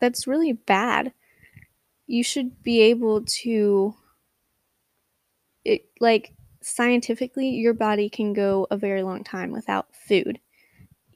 that's 0.00 0.26
really 0.26 0.52
bad. 0.52 1.12
You 2.06 2.24
should 2.24 2.62
be 2.62 2.80
able 2.82 3.24
to, 3.42 3.94
it 5.64 5.88
like 6.00 6.32
scientifically, 6.62 7.48
your 7.50 7.74
body 7.74 8.08
can 8.08 8.32
go 8.32 8.66
a 8.70 8.76
very 8.76 9.02
long 9.02 9.24
time 9.24 9.52
without 9.52 9.86
food 10.08 10.38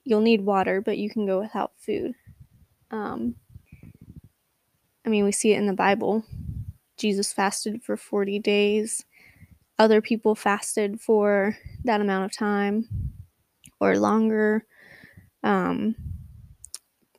you'll 0.05 0.21
need 0.21 0.41
water, 0.41 0.81
but 0.81 0.97
you 0.97 1.09
can 1.09 1.25
go 1.25 1.39
without 1.39 1.73
food. 1.79 2.13
Um, 2.91 3.35
I 5.05 5.09
mean, 5.09 5.23
we 5.23 5.31
see 5.31 5.53
it 5.53 5.57
in 5.57 5.67
the 5.67 5.73
Bible. 5.73 6.23
Jesus 6.97 7.33
fasted 7.33 7.83
for 7.83 7.97
40 7.97 8.39
days. 8.39 9.05
Other 9.79 10.01
people 10.01 10.35
fasted 10.35 11.01
for 11.01 11.57
that 11.85 12.01
amount 12.01 12.25
of 12.25 12.37
time 12.37 12.87
or 13.79 13.97
longer. 13.97 14.65
Um, 15.43 15.95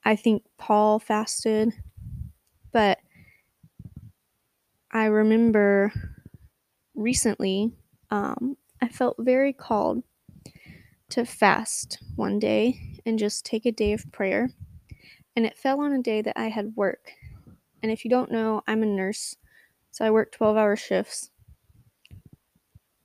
I 0.08 0.16
think 0.16 0.42
Paul 0.56 0.98
fasted, 1.00 1.74
but 2.72 2.98
I 4.90 5.04
remember 5.04 5.92
recently 6.94 7.72
um, 8.10 8.56
I 8.80 8.88
felt 8.88 9.16
very 9.18 9.52
called 9.52 10.02
to 11.10 11.26
fast 11.26 11.98
one 12.16 12.38
day 12.38 12.80
and 13.04 13.18
just 13.18 13.44
take 13.44 13.66
a 13.66 13.70
day 13.70 13.92
of 13.92 14.10
prayer. 14.10 14.48
And 15.36 15.44
it 15.44 15.58
fell 15.58 15.78
on 15.82 15.92
a 15.92 16.00
day 16.00 16.22
that 16.22 16.40
I 16.40 16.48
had 16.48 16.74
work. 16.74 17.12
And 17.82 17.92
if 17.92 18.02
you 18.02 18.10
don't 18.10 18.32
know, 18.32 18.62
I'm 18.66 18.82
a 18.82 18.86
nurse, 18.86 19.36
so 19.90 20.06
I 20.06 20.10
work 20.10 20.32
12 20.32 20.56
hour 20.56 20.74
shifts. 20.74 21.28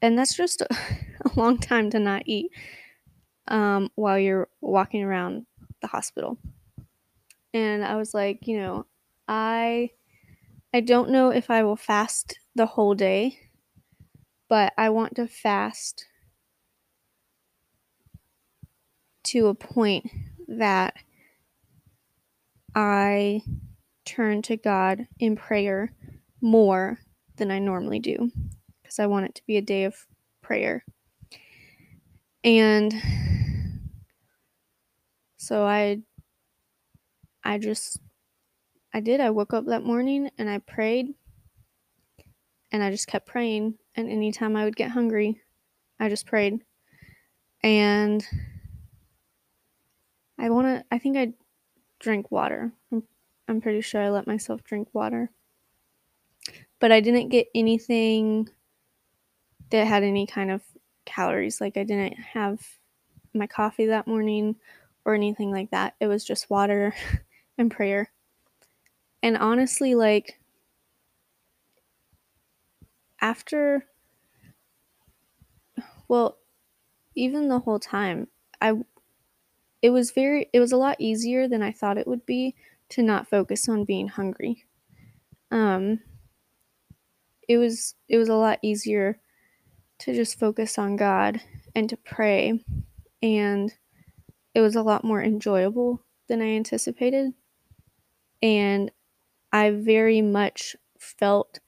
And 0.01 0.17
that's 0.17 0.37
just 0.37 0.61
a, 0.61 0.67
a 1.25 1.31
long 1.35 1.57
time 1.57 1.89
to 1.89 1.99
not 1.99 2.23
eat 2.27 2.49
um, 3.49 3.89
while 3.95 4.17
you're 4.17 4.47
walking 4.61 5.03
around 5.03 5.45
the 5.81 5.87
hospital. 5.87 6.37
And 7.53 7.83
I 7.83 7.95
was 7.95 8.13
like, 8.13 8.47
you 8.47 8.57
know, 8.57 8.85
I 9.27 9.91
I 10.73 10.81
don't 10.81 11.11
know 11.11 11.29
if 11.29 11.49
I 11.49 11.63
will 11.63 11.75
fast 11.75 12.39
the 12.55 12.65
whole 12.65 12.95
day, 12.95 13.37
but 14.49 14.73
I 14.77 14.89
want 14.89 15.15
to 15.15 15.27
fast 15.27 16.05
to 19.25 19.47
a 19.47 19.55
point 19.55 20.09
that 20.47 20.95
I 22.75 23.41
turn 24.05 24.41
to 24.43 24.57
God 24.57 25.07
in 25.19 25.35
prayer 25.35 25.93
more 26.41 26.99
than 27.37 27.51
I 27.51 27.59
normally 27.59 27.99
do 27.99 28.31
because 28.81 28.99
I 28.99 29.05
want 29.05 29.25
it 29.27 29.35
to 29.35 29.45
be 29.45 29.57
a 29.57 29.61
day 29.61 29.85
of 29.85 29.95
prayer. 30.41 30.83
And 32.43 32.93
so 35.37 35.65
I 35.65 36.01
I 37.43 37.57
just 37.57 37.99
I 38.93 38.99
did. 38.99 39.19
I 39.19 39.31
woke 39.31 39.53
up 39.53 39.65
that 39.65 39.83
morning 39.83 40.29
and 40.37 40.49
I 40.49 40.59
prayed 40.59 41.13
and 42.71 42.83
I 42.83 42.91
just 42.91 43.07
kept 43.07 43.27
praying 43.27 43.75
and 43.95 44.09
anytime 44.09 44.55
I 44.55 44.65
would 44.65 44.75
get 44.75 44.91
hungry, 44.91 45.41
I 45.99 46.09
just 46.09 46.25
prayed. 46.25 46.59
And 47.63 48.25
I 50.37 50.49
want 50.49 50.67
to, 50.67 50.85
I 50.91 50.97
think 50.97 51.17
I 51.17 51.33
drank 51.99 52.31
water. 52.31 52.71
I'm, 52.91 53.03
I'm 53.47 53.61
pretty 53.61 53.81
sure 53.81 54.01
I 54.01 54.09
let 54.09 54.27
myself 54.27 54.63
drink 54.63 54.89
water. 54.93 55.29
But 56.79 56.91
I 56.91 56.99
didn't 56.99 57.29
get 57.29 57.47
anything 57.55 58.49
that 59.69 59.87
had 59.87 60.03
any 60.03 60.27
kind 60.27 60.51
of 60.51 60.61
calories. 61.05 61.61
Like 61.61 61.77
I 61.77 61.83
didn't 61.83 62.17
have 62.19 62.61
my 63.33 63.47
coffee 63.47 63.87
that 63.87 64.07
morning 64.07 64.55
or 65.05 65.13
anything 65.13 65.51
like 65.51 65.71
that. 65.71 65.95
It 65.99 66.07
was 66.07 66.25
just 66.25 66.49
water 66.49 66.93
and 67.57 67.71
prayer. 67.71 68.11
And 69.23 69.35
honestly, 69.37 69.95
like, 69.95 70.39
after, 73.21 73.87
well, 76.07 76.37
even 77.15 77.47
the 77.49 77.59
whole 77.59 77.79
time, 77.79 78.27
I 78.61 78.73
it 79.81 79.89
was 79.91 80.11
very 80.11 80.49
it 80.53 80.59
was 80.59 80.71
a 80.71 80.77
lot 80.77 80.95
easier 80.99 81.47
than 81.47 81.61
I 81.61 81.71
thought 81.71 81.97
it 81.97 82.07
would 82.07 82.25
be 82.25 82.55
to 82.89 83.03
not 83.03 83.27
focus 83.27 83.67
on 83.69 83.85
being 83.85 84.07
hungry. 84.07 84.65
Um 85.51 86.01
it 87.47 87.57
was 87.57 87.95
it 88.07 88.17
was 88.17 88.29
a 88.29 88.35
lot 88.35 88.59
easier 88.61 89.19
to 89.99 90.13
just 90.15 90.39
focus 90.39 90.79
on 90.79 90.97
God 90.97 91.41
and 91.75 91.89
to 91.89 91.97
pray 91.97 92.63
and 93.23 93.73
it 94.55 94.61
was 94.61 94.75
a 94.75 94.83
lot 94.83 95.03
more 95.05 95.23
enjoyable 95.23 96.01
than 96.29 96.41
I 96.41 96.47
anticipated. 96.55 97.33
And 98.43 98.91
I 99.51 99.71
very 99.71 100.21
much 100.21 100.75
felt 100.99 101.61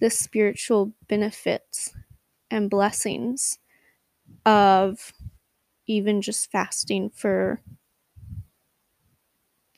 the 0.00 0.10
spiritual 0.10 0.92
benefits 1.08 1.94
and 2.50 2.70
blessings 2.70 3.58
of 4.46 5.12
even 5.86 6.22
just 6.22 6.50
fasting 6.50 7.10
for 7.10 7.60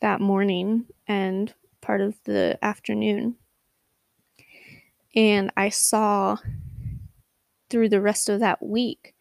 that 0.00 0.20
morning 0.20 0.86
and 1.06 1.54
part 1.80 2.00
of 2.00 2.16
the 2.24 2.58
afternoon. 2.62 3.36
And 5.14 5.50
I 5.56 5.68
saw 5.68 6.36
through 7.70 7.88
the 7.88 8.00
rest 8.00 8.28
of 8.28 8.40
that 8.40 8.62
week 8.62 9.14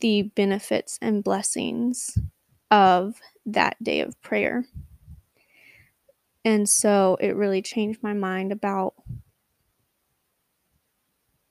the 0.00 0.22
benefits 0.22 0.98
and 1.02 1.24
blessings 1.24 2.16
of 2.70 3.20
that 3.46 3.82
day 3.82 4.00
of 4.00 4.20
prayer. 4.22 4.64
And 6.44 6.68
so 6.68 7.16
it 7.20 7.36
really 7.36 7.62
changed 7.62 8.02
my 8.02 8.14
mind 8.14 8.52
about 8.52 8.94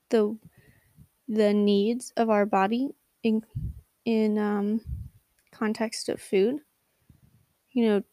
the 0.10 0.38
the 1.28 1.54
needs 1.54 2.14
of 2.18 2.30
our 2.30 2.46
body 2.46 2.90
in 3.24 3.44
in 4.06 4.38
um, 4.38 4.82
context 5.52 6.10
of 6.10 6.22
food. 6.22 6.60
You 7.72 7.86
know, 7.86 8.04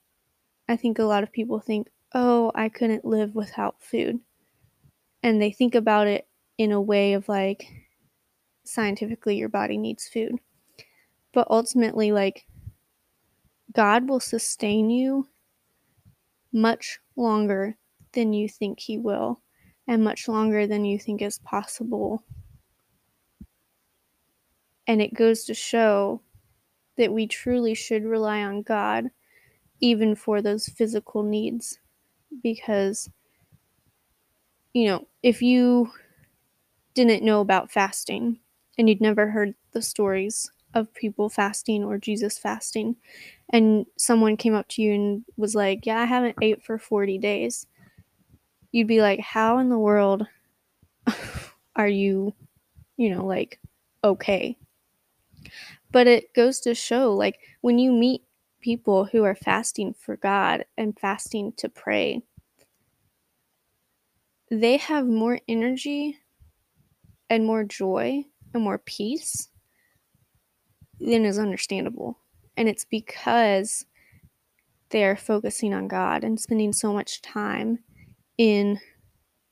I 0.68 0.76
think 0.76 0.98
a 0.98 1.04
lot 1.04 1.22
of 1.24 1.32
people 1.32 1.60
think, 1.60 1.90
"Oh, 2.14 2.52
I 2.54 2.68
couldn't 2.68 3.04
live 3.04 3.34
without 3.34 3.82
food," 3.82 4.20
and 5.22 5.40
they 5.40 5.50
think 5.52 5.74
about 5.74 6.06
it 6.06 6.26
in 6.58 6.72
a 6.72 6.80
way 6.80 7.14
of 7.14 7.28
like 7.28 7.66
scientifically 8.64 9.36
your 9.36 9.48
body 9.48 9.78
needs 9.78 10.08
food. 10.08 10.38
But 11.32 11.48
ultimately, 11.50 12.12
like, 12.12 12.46
God 13.72 14.08
will 14.08 14.20
sustain 14.20 14.90
you 14.90 15.28
much 16.54 17.00
longer 17.16 17.76
than 18.12 18.32
you 18.32 18.49
think 18.49 18.80
He 18.80 18.96
will, 18.96 19.42
and 19.87 20.02
much 20.04 20.28
longer 20.28 20.66
than 20.66 20.87
you 20.87 20.99
think 20.99 21.20
is 21.20 21.38
possible. 21.40 22.23
And 24.87 25.02
it 25.02 25.14
goes 25.14 25.44
to 25.44 25.54
show 25.54 26.23
that 26.96 27.12
we 27.12 27.26
truly 27.26 27.75
should 27.75 28.04
rely 28.04 28.42
on 28.42 28.62
God 28.62 29.11
even 29.80 30.14
for 30.14 30.42
those 30.42 30.68
physical 30.68 31.23
needs. 31.23 31.78
Because, 32.42 33.11
you 34.73 34.87
know, 34.87 35.06
if 35.23 35.42
you 35.42 35.92
didn't 36.94 37.25
know 37.25 37.40
about 37.40 37.70
fasting 37.70 38.38
and 38.78 38.88
you'd 38.88 39.00
never 39.00 39.30
heard 39.30 39.54
the 39.73 39.82
stories 39.82 40.50
of 40.74 40.92
people 40.94 41.28
fasting 41.28 41.84
or 41.84 41.98
Jesus 41.98 42.38
fasting, 42.38 42.96
and 43.50 43.86
someone 43.96 44.36
came 44.36 44.54
up 44.54 44.68
to 44.68 44.82
you 44.82 44.94
and 44.94 45.24
was 45.36 45.54
like, 45.54 45.86
Yeah, 45.86 46.00
I 46.00 46.04
haven't 46.04 46.36
ate 46.42 46.62
for 46.62 46.78
40 46.78 47.18
days, 47.18 47.66
you'd 48.72 48.88
be 48.88 49.00
like, 49.00 49.20
How 49.20 49.58
in 49.58 49.68
the 49.68 49.78
world 49.78 50.26
are 51.76 51.88
you, 51.88 52.34
you 52.96 53.10
know, 53.10 53.24
like, 53.24 53.60
okay? 54.02 54.56
But 55.92 56.06
it 56.06 56.34
goes 56.34 56.60
to 56.60 56.74
show, 56.74 57.14
like, 57.14 57.38
when 57.60 57.78
you 57.78 57.92
meet 57.92 58.22
people 58.60 59.04
who 59.04 59.22
are 59.22 59.36
fasting 59.36 59.94
for 59.94 60.16
God 60.16 60.64
and 60.76 60.98
fasting 60.98 61.52
to 61.58 61.68
pray, 61.68 62.22
they 64.50 64.76
have 64.78 65.06
more 65.06 65.38
energy 65.46 66.18
and 67.30 67.44
more 67.44 67.64
joy 67.64 68.24
and 68.52 68.62
more 68.62 68.78
peace 68.78 69.48
than 71.00 71.24
is 71.24 71.38
understandable. 71.38 72.18
And 72.56 72.68
it's 72.68 72.84
because 72.84 73.84
they're 74.90 75.16
focusing 75.16 75.74
on 75.74 75.88
God 75.88 76.24
and 76.24 76.38
spending 76.38 76.72
so 76.72 76.92
much 76.92 77.20
time 77.20 77.80
in 78.38 78.80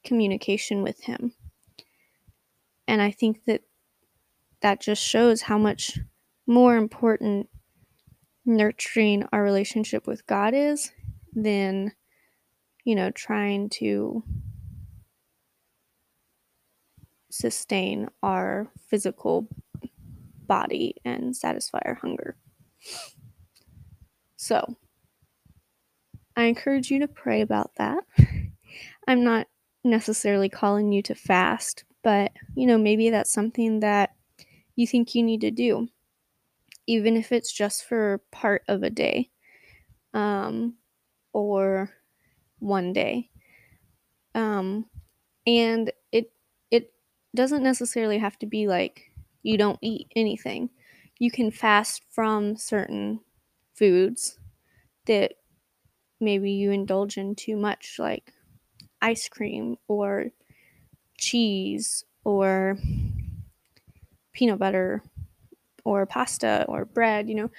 communication 0.04 0.82
with 0.82 1.00
Him. 1.00 1.32
And 2.86 3.00
I 3.00 3.10
think 3.10 3.44
that 3.46 3.62
that 4.60 4.80
just 4.80 5.02
shows 5.02 5.42
how 5.42 5.58
much 5.58 5.98
more 6.46 6.76
important 6.76 7.48
nurturing 8.44 9.24
our 9.32 9.42
relationship 9.42 10.06
with 10.06 10.26
God 10.26 10.54
is 10.54 10.92
than, 11.32 11.92
you 12.84 12.94
know, 12.94 13.10
trying 13.10 13.68
to 13.70 14.22
sustain 17.30 18.08
our 18.22 18.68
physical 18.88 19.48
body 20.52 20.94
and 21.02 21.34
satisfy 21.34 21.78
our 21.86 21.94
hunger. 21.94 22.36
So, 24.36 24.76
I 26.36 26.44
encourage 26.44 26.90
you 26.90 26.98
to 26.98 27.08
pray 27.08 27.40
about 27.40 27.70
that. 27.76 28.04
I'm 29.08 29.24
not 29.24 29.46
necessarily 29.82 30.50
calling 30.50 30.92
you 30.92 31.00
to 31.04 31.14
fast, 31.14 31.84
but 32.04 32.32
you 32.54 32.66
know, 32.66 32.76
maybe 32.76 33.08
that's 33.08 33.32
something 33.32 33.80
that 33.80 34.10
you 34.76 34.86
think 34.86 35.14
you 35.14 35.22
need 35.22 35.40
to 35.40 35.50
do, 35.50 35.88
even 36.86 37.16
if 37.16 37.32
it's 37.32 37.50
just 37.50 37.86
for 37.86 38.20
part 38.30 38.62
of 38.68 38.82
a 38.82 38.90
day 38.90 39.30
um, 40.12 40.74
or 41.32 41.88
one 42.58 42.92
day. 42.92 43.30
Um, 44.34 44.84
and 45.46 45.90
it 46.12 46.30
it 46.70 46.92
doesn't 47.34 47.62
necessarily 47.62 48.18
have 48.18 48.38
to 48.40 48.46
be 48.46 48.68
like 48.68 49.11
you 49.42 49.58
don't 49.58 49.78
eat 49.82 50.08
anything. 50.16 50.70
You 51.18 51.30
can 51.30 51.50
fast 51.50 52.02
from 52.10 52.56
certain 52.56 53.20
foods 53.74 54.38
that 55.06 55.34
maybe 56.20 56.52
you 56.52 56.70
indulge 56.70 57.18
in 57.18 57.34
too 57.34 57.56
much, 57.56 57.96
like 57.98 58.32
ice 59.02 59.28
cream 59.28 59.76
or 59.88 60.26
cheese 61.18 62.04
or 62.24 62.78
peanut 64.32 64.58
butter 64.58 65.02
or 65.84 66.06
pasta 66.06 66.64
or 66.68 66.84
bread, 66.84 67.28
you 67.28 67.34
know, 67.34 67.50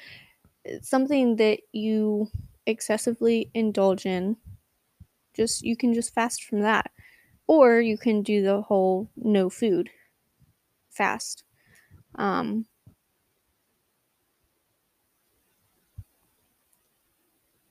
something 0.82 1.36
that 1.38 1.60
you 1.72 2.30
excessively 2.66 3.50
indulge 3.54 4.06
in. 4.06 4.38
Just 5.36 5.64
you 5.64 5.76
can 5.78 5.94
just 5.94 6.14
fast 6.14 6.44
from 6.44 6.62
that. 6.62 6.92
Or 7.48 7.82
you 7.82 7.98
can 7.98 8.22
do 8.24 8.44
the 8.44 8.62
whole 8.62 9.10
no 9.18 9.50
food 9.50 9.90
fast. 10.90 11.44
Um, 12.16 12.66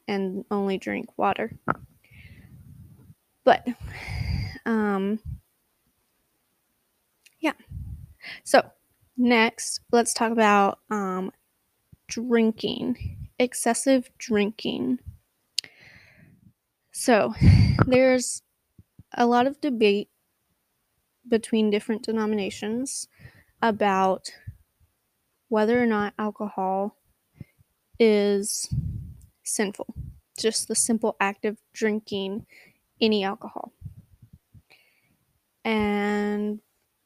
and 0.08 0.44
only 0.50 0.78
drink 0.78 1.06
water. 1.16 1.52
But, 3.44 3.66
um, 4.66 5.18
yeah. 7.40 7.54
So, 8.44 8.62
next, 9.16 9.80
let's 9.90 10.14
talk 10.14 10.30
about 10.32 10.78
um, 10.90 11.32
drinking, 12.08 13.28
excessive 13.38 14.10
drinking. 14.18 14.98
So, 16.92 17.34
there's 17.86 18.42
a 19.14 19.26
lot 19.26 19.46
of 19.46 19.60
debate 19.60 20.08
between 21.28 21.70
different 21.70 22.02
denominations 22.02 23.08
about 23.62 24.30
whether 25.48 25.80
or 25.80 25.86
not 25.86 26.14
alcohol 26.18 26.96
is 27.98 28.68
sinful. 29.44 29.94
Just 30.36 30.66
the 30.66 30.74
simple 30.74 31.16
act 31.20 31.44
of 31.44 31.56
drinking 31.72 32.46
any 33.00 33.22
alcohol. 33.24 33.72
And 35.64 36.60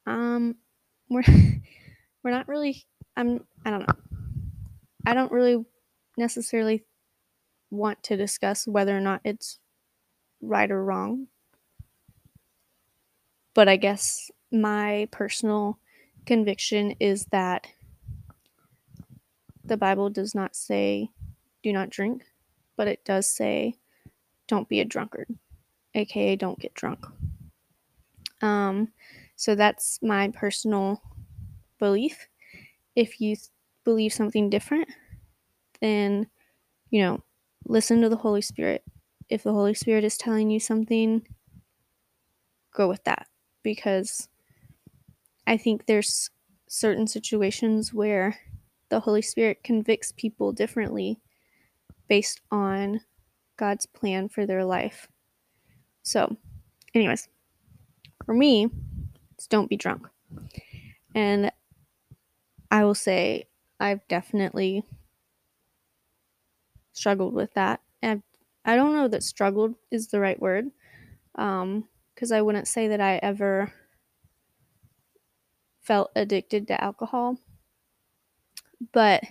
um 0.07 0.57
we're 1.11 1.23
we're 2.23 2.31
not 2.31 2.49
really 2.49 2.85
I'm 3.17 3.45
I 3.65 3.71
don't 3.71 3.81
know. 3.81 3.95
I 5.05 5.15
don't 5.15 5.31
really 5.31 5.65
necessarily 6.17 6.85
want 7.71 8.03
to 8.05 8.17
discuss 8.17 8.67
whether 8.67 8.97
or 8.97 9.01
not 9.01 9.21
it's 9.25 9.59
right 10.41 10.71
or 10.71 10.85
wrong. 10.85 11.27
But 13.55 13.69
I 13.69 13.77
guess 13.77 14.31
my 14.51 15.09
personal 15.11 15.79
conviction 16.27 16.93
is 17.01 17.25
that 17.27 17.67
the 19.65 19.77
Bible 19.77 20.11
does 20.11 20.35
not 20.35 20.55
say 20.55 21.11
do 21.63 21.73
not 21.73 21.91
drink, 21.91 22.25
but 22.77 22.89
it 22.89 23.05
does 23.05 23.27
say 23.27 23.75
don't 24.47 24.69
be 24.69 24.81
a 24.81 24.85
drunkard, 24.85 25.29
aka 25.95 26.37
don't 26.37 26.59
get 26.59 26.75
drunk. 26.75 27.05
Um, 28.43 28.93
so 29.37 29.55
that's 29.55 29.99
my 30.03 30.29
personal 30.29 31.03
belief. 31.79 32.29
If 32.95 33.21
you 33.21 33.37
th- 33.37 33.49
believe 33.85 34.13
something 34.13 34.51
different, 34.51 34.89
then, 35.81 36.27
you 36.91 37.03
know, 37.03 37.23
listen 37.67 38.01
to 38.03 38.09
the 38.09 38.17
Holy 38.17 38.41
Spirit. 38.41 38.85
If 39.29 39.43
the 39.43 39.53
Holy 39.53 39.75
Spirit 39.75 40.05
is 40.05 40.17
telling 40.17 40.51
you 40.51 40.61
something, 40.61 41.27
go 42.73 42.89
with 42.89 43.03
that 43.05 43.27
because 43.63 44.29
I 45.47 45.57
think 45.57 45.87
there's 45.87 46.31
certain 46.69 47.07
situations 47.07 47.95
where 47.95 48.39
the 48.89 49.01
Holy 49.01 49.23
Spirit 49.23 49.63
convicts 49.63 50.13
people 50.13 50.53
differently 50.53 51.21
based 52.09 52.41
on 52.51 53.01
God's 53.57 53.87
plan 53.87 54.29
for 54.29 54.47
their 54.47 54.65
life. 54.65 55.09
So, 56.03 56.37
anyways, 56.95 57.29
for 58.25 58.35
me, 58.35 58.69
it's 59.35 59.47
don't 59.47 59.71
be 59.71 59.77
drunk. 59.77 60.07
And 61.15 61.51
I 62.71 62.85
will 62.85 62.95
say 62.95 63.49
I've 63.81 64.07
definitely 64.09 64.85
struggled 66.93 67.35
with 67.35 67.55
that. 67.55 67.81
I've 68.03 68.23
I 68.65 68.75
don't 68.75 68.95
know 68.97 69.09
that 69.09 69.23
struggled 69.23 69.75
is 69.91 70.09
the 70.09 70.21
right 70.21 70.41
word. 70.41 70.67
Um, 71.37 71.85
because 72.15 72.33
I 72.33 72.41
wouldn't 72.41 72.67
say 72.67 72.89
that 72.89 73.01
I 73.01 73.17
ever 73.17 73.73
felt 75.87 76.11
addicted 76.17 76.67
to 76.69 76.83
alcohol. 76.83 77.39
But 78.93 79.23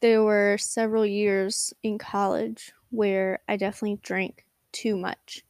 there 0.00 0.22
were 0.22 0.58
several 0.58 1.06
years 1.06 1.72
in 1.82 1.98
college 1.98 2.72
where 2.90 3.40
I 3.48 3.56
definitely 3.56 3.98
drank 4.02 4.44
too 4.72 4.96
much 4.96 5.44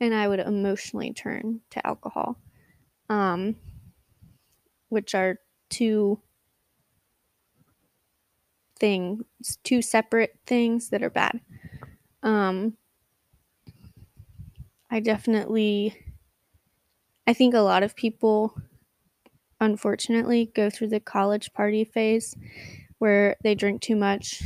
and 0.00 0.14
I 0.14 0.28
would 0.28 0.40
emotionally 0.40 1.12
turn 1.12 1.60
to 1.70 1.86
alcohol. 1.86 2.38
Um, 3.08 3.56
which 4.88 5.14
are 5.14 5.38
two 5.68 6.20
things, 8.78 9.24
two 9.62 9.82
separate 9.82 10.38
things 10.46 10.90
that 10.90 11.02
are 11.02 11.10
bad. 11.10 11.40
Um, 12.22 12.76
I 14.90 15.00
definitely, 15.00 15.94
I 17.26 17.32
think 17.32 17.54
a 17.54 17.60
lot 17.60 17.82
of 17.82 17.96
people, 17.96 18.54
unfortunately, 19.60 20.50
go 20.54 20.70
through 20.70 20.88
the 20.88 21.00
college 21.00 21.52
party 21.52 21.84
phase 21.84 22.34
where 22.98 23.36
they 23.42 23.54
drink 23.54 23.82
too 23.82 23.96
much 23.96 24.42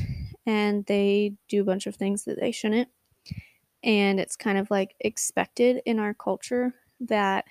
and 0.46 0.84
they 0.86 1.34
do 1.48 1.62
a 1.62 1.64
bunch 1.64 1.86
of 1.86 1.96
things 1.96 2.24
that 2.24 2.40
they 2.40 2.52
shouldn't. 2.52 2.88
And 3.82 4.20
it's 4.20 4.36
kind 4.36 4.58
of 4.58 4.70
like 4.70 4.94
expected 5.00 5.82
in 5.86 5.98
our 5.98 6.14
culture 6.14 6.74
that 7.00 7.46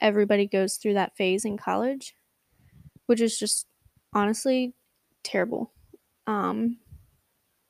everybody 0.00 0.46
goes 0.46 0.76
through 0.76 0.94
that 0.94 1.16
phase 1.16 1.44
in 1.44 1.56
college, 1.58 2.14
which 3.06 3.20
is 3.20 3.38
just 3.38 3.66
honestly 4.14 4.74
terrible. 5.22 5.72
Um, 6.26 6.78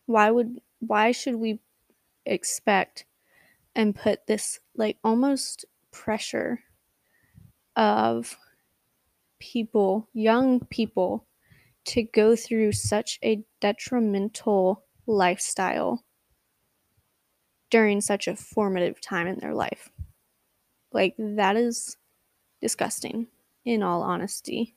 why 0.06 0.30
would 0.30 0.60
why 0.80 1.12
should 1.12 1.36
we 1.36 1.60
expect 2.26 3.06
and 3.74 3.94
put 3.94 4.26
this 4.26 4.60
like 4.76 4.98
almost 5.04 5.64
pressure 5.92 6.60
of 7.76 8.36
people, 9.40 10.08
young 10.12 10.60
people, 10.66 11.26
to 11.86 12.02
go 12.02 12.36
through 12.36 12.72
such 12.72 13.18
a 13.24 13.42
detrimental 13.60 14.84
lifestyle 15.06 16.04
during 17.70 18.00
such 18.00 18.28
a 18.28 18.36
formative 18.36 19.00
time 19.00 19.26
in 19.26 19.38
their 19.38 19.54
life. 19.54 19.90
Like, 20.92 21.14
that 21.18 21.56
is 21.56 21.96
disgusting, 22.60 23.26
in 23.64 23.82
all 23.82 24.02
honesty. 24.02 24.76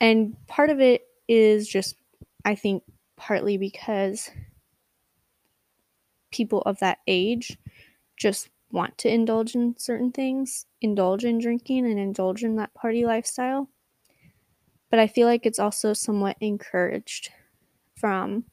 And 0.00 0.36
part 0.46 0.70
of 0.70 0.80
it 0.80 1.02
is 1.28 1.68
just, 1.68 1.96
I 2.44 2.54
think, 2.54 2.82
partly 3.16 3.56
because 3.58 4.30
people 6.30 6.62
of 6.62 6.78
that 6.80 6.98
age 7.06 7.56
just 8.16 8.48
want 8.76 8.96
to 8.98 9.12
indulge 9.12 9.54
in 9.54 9.74
certain 9.78 10.12
things, 10.12 10.66
indulge 10.82 11.24
in 11.24 11.38
drinking, 11.38 11.86
and 11.86 11.98
indulge 11.98 12.44
in 12.44 12.56
that 12.56 12.74
party 12.74 13.04
lifestyle. 13.06 13.68
But 14.90 15.00
I 15.00 15.08
feel 15.08 15.26
like 15.26 15.46
it's 15.46 15.58
also 15.58 15.94
somewhat 15.94 16.36
encouraged 16.40 17.30
from 17.96 18.44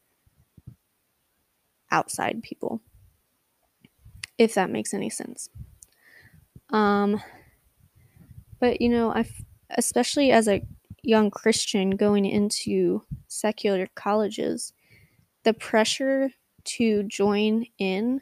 outside 1.92 2.42
people, 2.42 2.82
if 4.38 4.56
that 4.56 4.72
makes 4.72 4.94
any 4.94 5.10
sense. 5.10 5.50
Um, 6.70 7.22
but 8.60 8.82
you 8.82 8.90
know, 8.90 9.14
I, 9.14 9.26
especially 9.72 10.32
as 10.32 10.48
a 10.48 10.66
young 11.04 11.30
Christian 11.30 11.92
going 11.92 12.26
into 12.26 13.04
secular 13.28 13.88
colleges, 13.94 14.74
the 15.44 15.54
pressure 15.54 16.32
to 16.64 17.04
join 17.04 17.66
in 17.78 18.22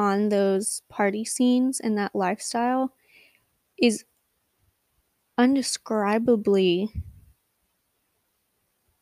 on 0.00 0.30
those 0.30 0.80
party 0.88 1.26
scenes 1.26 1.78
and 1.78 1.98
that 1.98 2.14
lifestyle 2.14 2.94
is 3.76 4.02
undescribably 5.38 6.88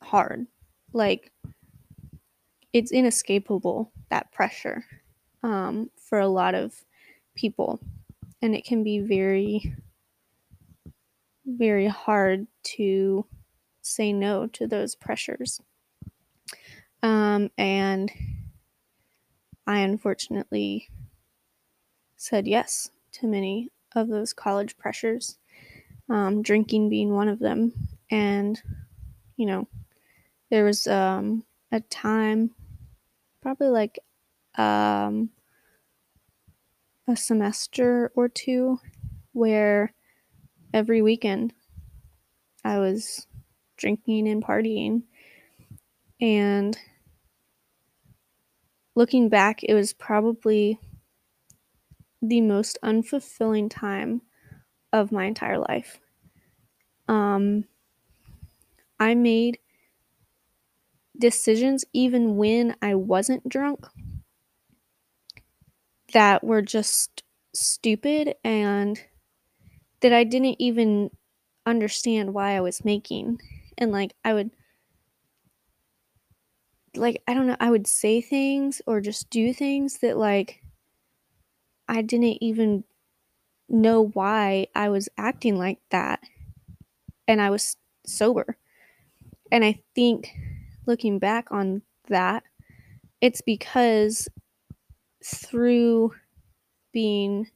hard. 0.03 0.49
Like, 0.93 1.31
it's 2.73 2.91
inescapable, 2.91 3.93
that 4.11 4.33
pressure, 4.33 4.85
um, 5.45 5.89
for 5.97 6.19
a 6.19 6.27
lot 6.27 6.57
of 6.57 6.75
people. 7.37 7.79
And 8.43 8.57
it 8.57 8.65
can 8.65 8.83
be 8.83 8.99
very, 8.99 9.73
very 11.47 11.87
hard 11.87 12.49
to 12.75 13.25
say 13.83 14.13
no 14.13 14.49
to 14.49 14.67
those 14.67 14.97
pressures. 14.97 15.61
Um, 17.05 17.51
and 17.57 18.11
I 19.69 19.81
unfortunately 19.81 20.89
said 22.17 22.47
yes 22.49 22.91
to 23.13 23.27
many 23.27 23.71
of 23.95 24.09
those 24.09 24.33
college 24.33 24.79
pressures, 24.79 25.37
um, 26.09 26.41
drinking 26.41 26.89
being 26.89 27.13
one 27.13 27.29
of 27.29 27.39
them. 27.39 27.75
And, 28.11 28.59
you 29.37 29.45
know, 29.45 29.69
there 30.51 30.65
was 30.65 30.87
um, 30.87 31.45
a 31.71 31.81
time, 31.81 32.53
probably 33.43 33.69
like 33.69 33.99
um, 34.57 35.29
a 37.07 37.15
semester 37.15 38.11
or 38.15 38.31
two, 38.31 38.81
where 39.33 39.93
every 40.73 41.03
weekend 41.03 41.53
I 42.65 42.79
was 42.79 43.27
drinking 43.77 44.29
and 44.29 44.43
partying. 44.43 45.03
And 46.23 46.75
looking 48.99 49.31
back, 49.31 49.63
it 49.65 49.75
was 49.75 49.95
probably 49.95 50.79
the 52.23 52.41
most 52.41 52.79
unfulfilling 52.85 53.69
time 53.69 54.23
of 54.93 55.13
my 55.13 55.25
entire 55.27 55.59
life. 55.59 56.01
Um, 57.09 57.65
I 59.01 59.15
made 59.17 59.59
decisions 61.19 61.85
even 61.93 62.37
when 62.37 62.75
I 62.81 62.95
wasn't 62.95 63.47
drunk 63.49 63.87
that 66.13 66.43
were 66.45 66.63
just 66.63 67.23
stupid 67.55 68.35
and 68.45 69.01
that 70.01 70.13
I 70.13 70.25
didn't 70.25 70.57
even 70.59 71.11
understand 71.67 72.35
why 72.35 72.57
I 72.57 72.61
was 72.61 72.85
making. 72.85 73.41
And 73.77 73.93
like, 73.93 74.15
I 74.25 74.35
would, 74.35 74.51
like, 76.99 77.23
I 77.27 77.35
don't 77.35 77.47
know, 77.47 77.57
I 77.61 77.71
would 77.71 77.87
say 77.87 78.21
things 78.21 78.83
or 78.87 79.01
just 79.01 79.31
do 79.31 79.53
things 79.53 79.99
that 79.99 80.19
like 80.19 80.63
I 81.89 82.03
didn't 82.03 82.43
even 82.43 82.85
know 83.69 84.07
why 84.09 84.67
I 84.75 84.89
was 84.89 85.09
acting 85.17 85.57
like 85.57 85.79
that. 85.91 86.21
And 87.27 87.41
I 87.41 87.51
was 87.51 87.77
sober. 88.07 88.57
And 89.51 89.65
I 89.65 89.81
think 89.95 90.35
looking 90.87 91.19
back 91.19 91.51
on 91.51 91.83
that, 92.09 92.43
it's 93.21 93.41
because 93.41 94.29
through 95.25 96.13
being 96.93 97.51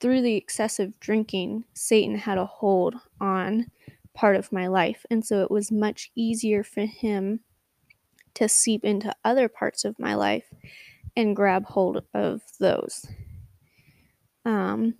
through 0.00 0.22
the 0.22 0.36
excessive 0.36 0.98
drinking, 1.00 1.64
Satan 1.74 2.16
had 2.16 2.38
a 2.38 2.46
hold 2.46 2.96
on 3.20 3.66
part 4.14 4.36
of 4.36 4.52
my 4.52 4.66
life. 4.66 5.06
And 5.10 5.24
so 5.24 5.42
it 5.42 5.50
was 5.50 5.72
much 5.72 6.10
easier 6.14 6.62
for 6.62 6.86
him 6.86 7.40
to 8.36 8.48
seep 8.48 8.84
into 8.84 9.14
other 9.24 9.48
parts 9.48 9.84
of 9.84 9.98
my 9.98 10.14
life 10.14 10.44
and 11.16 11.34
grab 11.34 11.64
hold 11.64 12.04
of 12.14 12.42
those. 12.60 13.06
Um, 14.44 14.94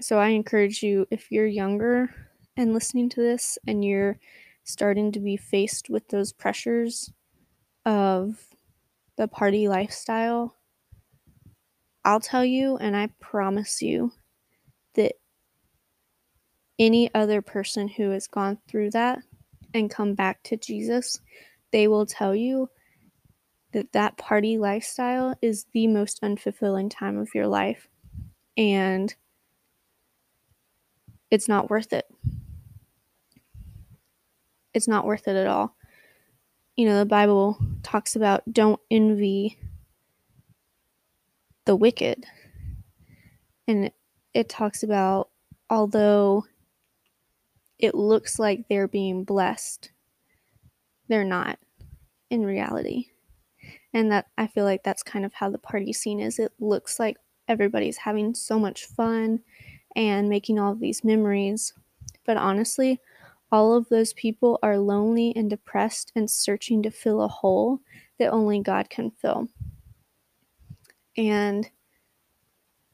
so 0.00 0.18
I 0.18 0.28
encourage 0.28 0.82
you, 0.82 1.06
if 1.10 1.30
you're 1.30 1.46
younger 1.46 2.10
and 2.56 2.74
listening 2.74 3.08
to 3.10 3.20
this 3.20 3.58
and 3.66 3.84
you're 3.84 4.18
starting 4.64 5.12
to 5.12 5.20
be 5.20 5.36
faced 5.36 5.88
with 5.88 6.08
those 6.08 6.32
pressures 6.32 7.12
of 7.84 8.38
the 9.16 9.28
party 9.28 9.68
lifestyle, 9.68 10.54
I'll 12.04 12.20
tell 12.20 12.44
you 12.44 12.76
and 12.78 12.96
I 12.96 13.10
promise 13.20 13.82
you 13.82 14.12
that 14.94 15.12
any 16.78 17.12
other 17.14 17.42
person 17.42 17.88
who 17.88 18.10
has 18.10 18.26
gone 18.26 18.58
through 18.68 18.90
that 18.90 19.20
and 19.76 19.90
come 19.90 20.14
back 20.14 20.42
to 20.44 20.56
Jesus, 20.56 21.20
they 21.70 21.88
will 21.88 22.06
tell 22.06 22.34
you 22.34 22.68
that 23.72 23.92
that 23.92 24.16
party 24.16 24.58
lifestyle 24.58 25.36
is 25.42 25.66
the 25.72 25.86
most 25.86 26.22
unfulfilling 26.22 26.90
time 26.90 27.18
of 27.18 27.34
your 27.34 27.46
life 27.46 27.88
and 28.56 29.14
it's 31.30 31.48
not 31.48 31.68
worth 31.68 31.92
it. 31.92 32.06
It's 34.72 34.88
not 34.88 35.04
worth 35.04 35.28
it 35.28 35.36
at 35.36 35.46
all. 35.46 35.74
You 36.76 36.86
know, 36.86 36.98
the 36.98 37.06
Bible 37.06 37.58
talks 37.82 38.16
about 38.16 38.42
don't 38.52 38.80
envy 38.90 39.58
the 41.64 41.76
wicked. 41.76 42.24
And 43.66 43.86
it, 43.86 43.94
it 44.34 44.48
talks 44.48 44.82
about 44.82 45.30
although 45.68 46.44
it 47.78 47.94
looks 47.94 48.38
like 48.38 48.68
they're 48.68 48.88
being 48.88 49.24
blessed, 49.24 49.90
they're 51.08 51.24
not 51.24 51.58
in 52.30 52.44
reality. 52.44 53.06
And 53.92 54.10
that 54.12 54.26
I 54.36 54.46
feel 54.46 54.64
like 54.64 54.82
that's 54.82 55.02
kind 55.02 55.24
of 55.24 55.32
how 55.32 55.50
the 55.50 55.58
party 55.58 55.92
scene 55.92 56.20
is. 56.20 56.38
It 56.38 56.52
looks 56.60 56.98
like 56.98 57.16
everybody's 57.48 57.96
having 57.96 58.34
so 58.34 58.58
much 58.58 58.86
fun 58.86 59.40
and 59.94 60.28
making 60.28 60.58
all 60.58 60.72
of 60.72 60.80
these 60.80 61.04
memories. 61.04 61.72
But 62.24 62.36
honestly, 62.36 63.00
all 63.52 63.74
of 63.74 63.88
those 63.88 64.12
people 64.14 64.58
are 64.62 64.78
lonely 64.78 65.32
and 65.36 65.48
depressed 65.48 66.12
and 66.16 66.30
searching 66.30 66.82
to 66.82 66.90
fill 66.90 67.22
a 67.22 67.28
hole 67.28 67.80
that 68.18 68.32
only 68.32 68.60
God 68.60 68.90
can 68.90 69.10
fill. 69.10 69.48
And 71.16 71.68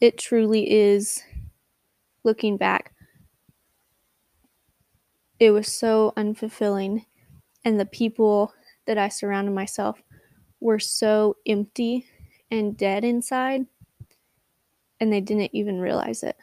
it 0.00 0.18
truly 0.18 0.70
is, 0.70 1.22
looking 2.24 2.56
back, 2.56 2.91
it 5.38 5.50
was 5.50 5.68
so 5.68 6.12
unfulfilling. 6.16 7.06
And 7.64 7.78
the 7.78 7.86
people 7.86 8.52
that 8.86 8.98
I 8.98 9.08
surrounded 9.08 9.52
myself 9.52 10.02
were 10.60 10.78
so 10.78 11.36
empty 11.46 12.06
and 12.50 12.76
dead 12.76 13.04
inside, 13.04 13.66
and 15.00 15.12
they 15.12 15.20
didn't 15.20 15.50
even 15.52 15.80
realize 15.80 16.22
it. 16.22 16.36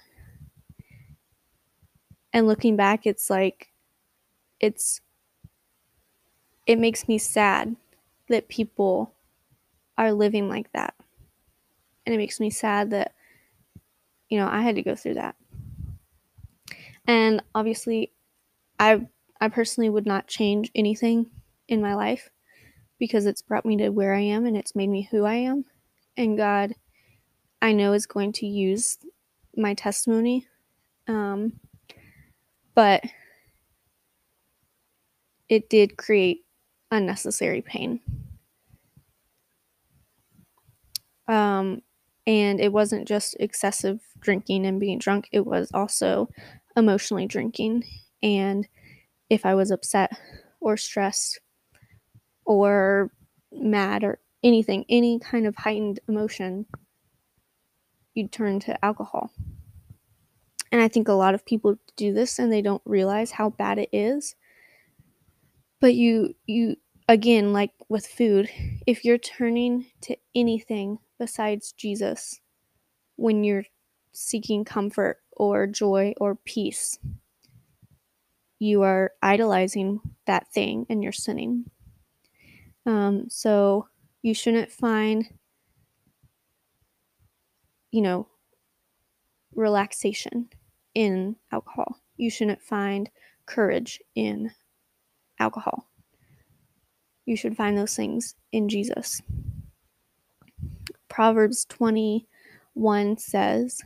And 2.34 2.48
looking 2.48 2.76
back, 2.76 3.06
it's 3.06 3.30
like, 3.30 3.70
it's, 4.60 5.02
it 6.68 6.78
makes 6.78 7.08
me 7.08 7.18
sad 7.18 7.76
that 8.28 8.48
people 8.48 9.14
are 9.98 10.14
living 10.14 10.48
like 10.48 10.72
that. 10.74 10.94
And 12.06 12.14
it 12.14 12.18
makes 12.18 12.40
me 12.40 12.50
sad 12.50 12.92
that, 12.92 13.14
you 14.30 14.38
know, 14.40 14.48
I 14.48 14.62
had 14.62 14.76
to 14.76 14.84
go 14.84 14.96
through 14.96 15.16
that. 15.16 15.36
And 17.08 17.42
obviously, 17.56 18.12
I 18.80 19.08
I 19.42 19.50
personally 19.50 19.90
would 19.90 20.06
not 20.06 20.28
change 20.28 20.72
anything 20.76 21.28
in 21.68 21.82
my 21.82 21.96
life 21.96 22.30
because 23.00 23.26
it's 23.26 23.42
brought 23.42 23.66
me 23.66 23.78
to 23.78 23.90
where 23.90 24.14
I 24.16 24.22
am 24.22 24.46
and 24.46 24.58
it's 24.58 24.76
made 24.76 24.90
me 24.90 25.08
who 25.12 25.26
I 25.26 25.36
am. 25.36 25.66
And 26.18 26.38
God, 26.38 26.74
I 27.62 27.74
know, 27.74 27.94
is 27.94 28.08
going 28.08 28.34
to 28.34 28.48
use 28.48 28.98
my 29.58 29.74
testimony. 29.76 30.48
Um, 31.08 31.60
but 32.76 33.04
it 35.50 35.70
did 35.70 35.98
create 35.98 36.46
unnecessary 36.92 37.62
pain. 37.62 38.00
Um, 41.28 41.82
and 42.26 42.60
it 42.60 42.72
wasn't 42.72 43.08
just 43.08 43.36
excessive 43.40 44.00
drinking 44.20 44.66
and 44.66 44.80
being 44.80 45.00
drunk, 45.00 45.30
it 45.32 45.46
was 45.46 45.70
also 45.74 46.30
emotionally 46.76 47.26
drinking. 47.26 47.84
And 48.22 48.68
if 49.30 49.46
I 49.46 49.56
was 49.56 49.72
upset 49.72 50.12
or 50.60 50.78
stressed 50.78 51.40
or 52.46 53.12
mad 53.52 54.04
or 54.04 54.20
anything, 54.44 54.86
any 54.90 55.20
kind 55.20 55.46
of 55.46 55.56
heightened 55.56 56.00
emotion, 56.08 56.66
you'd 58.14 58.32
turn 58.32 58.60
to 58.62 58.84
alcohol. 58.84 59.32
And 60.72 60.82
I 60.82 60.88
think 60.88 61.08
a 61.08 61.14
lot 61.14 61.34
of 61.34 61.46
people 61.46 61.78
do 61.96 62.14
this 62.14 62.40
and 62.40 62.52
they 62.52 62.62
don't 62.62 62.82
realize 62.86 63.32
how 63.32 63.50
bad 63.50 63.80
it 63.80 63.90
is. 63.92 64.36
But 65.80 65.96
you 65.96 66.36
you 66.46 66.76
again 67.08 67.54
like 67.54 67.72
with 67.88 68.06
food, 68.06 68.50
if 68.86 69.04
you're 69.04 69.18
turning 69.18 69.86
to 70.02 70.18
anything 70.36 71.00
besides 71.18 71.72
Jesus 71.72 72.40
when 73.16 73.44
you're 73.44 73.66
seeking 74.12 74.64
comfort 74.64 75.18
or 75.32 75.66
joy 75.66 76.14
or 76.20 76.36
peace, 76.36 77.00
you 78.60 78.82
are 78.84 79.14
idolizing 79.22 80.02
that 80.26 80.52
thing 80.52 80.86
and 80.90 81.02
you're 81.02 81.14
sinning. 81.14 81.66
Um, 82.86 83.26
so 83.30 83.88
you 84.22 84.34
shouldn't 84.34 84.72
find, 84.72 85.26
you 87.92 88.02
know, 88.02 88.28
relaxation 89.56 90.50
in 90.94 91.38
alcohol. 91.52 91.98
You 92.18 92.30
shouldn't 92.30 92.62
find 92.62 93.10
courage 93.46 94.02
in 94.16 94.52
alcohol. 95.40 95.88
You 97.26 97.38
should 97.38 97.56
find 97.56 97.78
those 97.78 97.96
things 97.96 98.36
in 98.52 98.68
Jesus. 98.68 99.22
Proverbs 101.08 101.66
21 101.66 103.18
says, 103.18 103.82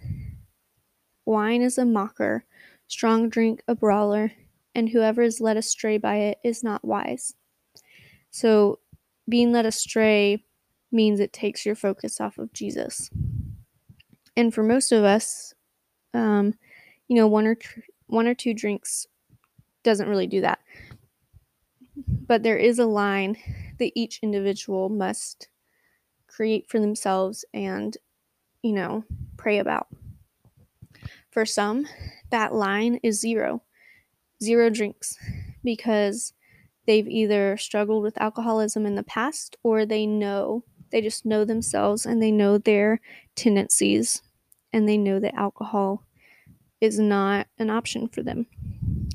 Wine 1.25 1.61
is 1.61 1.77
a 1.77 1.85
mocker, 1.85 2.45
strong 2.87 3.29
drink 3.29 3.61
a 3.67 3.75
brawler, 3.75 4.31
and 4.75 4.89
whoever 4.89 5.21
is 5.21 5.41
led 5.41 5.57
astray 5.57 5.97
by 5.97 6.15
it 6.15 6.39
is 6.43 6.63
not 6.63 6.83
wise. 6.85 7.33
So, 8.31 8.79
being 9.29 9.51
led 9.51 9.65
astray 9.65 10.43
means 10.91 11.19
it 11.19 11.33
takes 11.33 11.65
your 11.65 11.75
focus 11.75 12.19
off 12.19 12.37
of 12.37 12.53
Jesus. 12.53 13.09
And 14.35 14.53
for 14.53 14.63
most 14.63 14.91
of 14.91 15.03
us, 15.03 15.53
um, 16.13 16.53
you 17.07 17.15
know, 17.15 17.27
one 17.27 17.45
or 17.45 17.55
tr- 17.55 17.79
one 18.07 18.27
or 18.27 18.33
two 18.33 18.53
drinks 18.53 19.07
doesn't 19.83 20.09
really 20.09 20.27
do 20.27 20.41
that. 20.41 20.59
But 21.95 22.43
there 22.43 22.57
is 22.57 22.79
a 22.79 22.85
line 22.85 23.37
that 23.79 23.91
each 23.95 24.19
individual 24.23 24.89
must 24.89 25.47
create 26.27 26.69
for 26.69 26.79
themselves 26.79 27.45
and, 27.53 27.95
you 28.61 28.73
know, 28.73 29.03
pray 29.37 29.59
about. 29.59 29.87
For 31.31 31.45
some, 31.45 31.87
that 32.31 32.53
line 32.53 32.99
is 33.03 33.19
zero 33.19 33.61
zero 34.43 34.69
drinks 34.69 35.17
because 35.63 36.33
they've 36.85 37.07
either 37.07 37.57
struggled 37.57 38.03
with 38.03 38.19
alcoholism 38.21 38.85
in 38.85 38.95
the 38.95 39.03
past 39.03 39.55
or 39.63 39.85
they 39.85 40.05
know 40.05 40.63
they 40.91 41.01
just 41.01 41.25
know 41.25 41.43
themselves 41.43 42.05
and 42.05 42.21
they 42.21 42.31
know 42.31 42.59
their 42.59 43.01
tendencies 43.35 44.21
and 44.71 44.87
they 44.87 44.97
know 44.97 45.19
that 45.19 45.33
alcohol 45.33 46.03
is 46.81 46.99
not 46.99 47.47
an 47.57 47.71
option 47.71 48.07
for 48.07 48.21
them. 48.21 48.45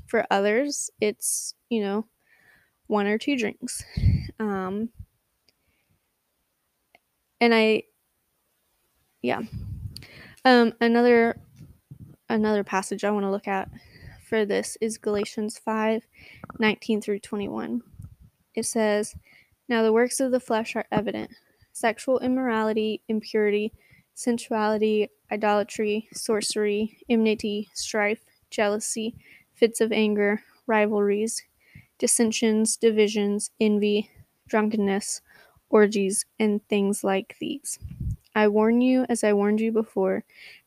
For 0.09 0.27
others, 0.31 0.91
it's, 1.01 1.55
you 1.69 1.81
know, 1.81 2.07
one 2.89 3.07
or 3.07 3.17
two 3.17 3.37
drinks. 3.37 3.85
Um, 4.41 4.89
and 7.41 7.55
I, 7.55 7.85
yeah. 9.23 9.43
Um, 10.45 10.73
another 10.81 11.41
another 12.29 12.65
passage 12.65 13.05
I 13.05 13.11
want 13.11 13.25
to 13.25 13.31
look 13.31 13.49
at 13.49 13.69
for 14.29 14.45
this 14.45 14.77
is 14.83 14.99
Galatians 14.99 15.59
5 15.59 16.07
19 16.59 17.01
through 17.01 17.21
21. 17.21 17.83
It 18.55 18.67
says, 18.67 19.15
Now 19.69 19.83
the 19.83 19.93
works 19.93 20.21
of 20.21 20.33
the 20.33 20.41
flesh 20.41 20.77
are 20.77 20.85
evident 20.93 21.31
sexual 21.73 22.19
immorality, 22.19 23.01
impurity, 23.09 23.73
sensuality, 24.15 25.09
idolatry, 25.33 26.09
sorcery, 26.13 26.99
enmity, 27.09 27.71
strife, 27.73 28.21
jealousy, 28.51 29.15
fits 29.55 29.81
of 29.81 29.93
anger, 29.93 30.43
rivalries, 30.67 31.43
dissensions, 31.99 32.77
divisions, 32.77 33.51
envy, 33.61 34.11
drunkenness, 34.47 35.23
orgies, 35.71 36.27
and 36.39 36.67
things 36.69 37.03
like 37.03 37.37
these. 37.41 37.79
I 38.35 38.49
warn 38.49 38.83
you, 38.83 39.07
as 39.09 39.25
I 39.25 39.33
warned 39.33 39.61
you 39.61 39.73
before, 39.73 40.25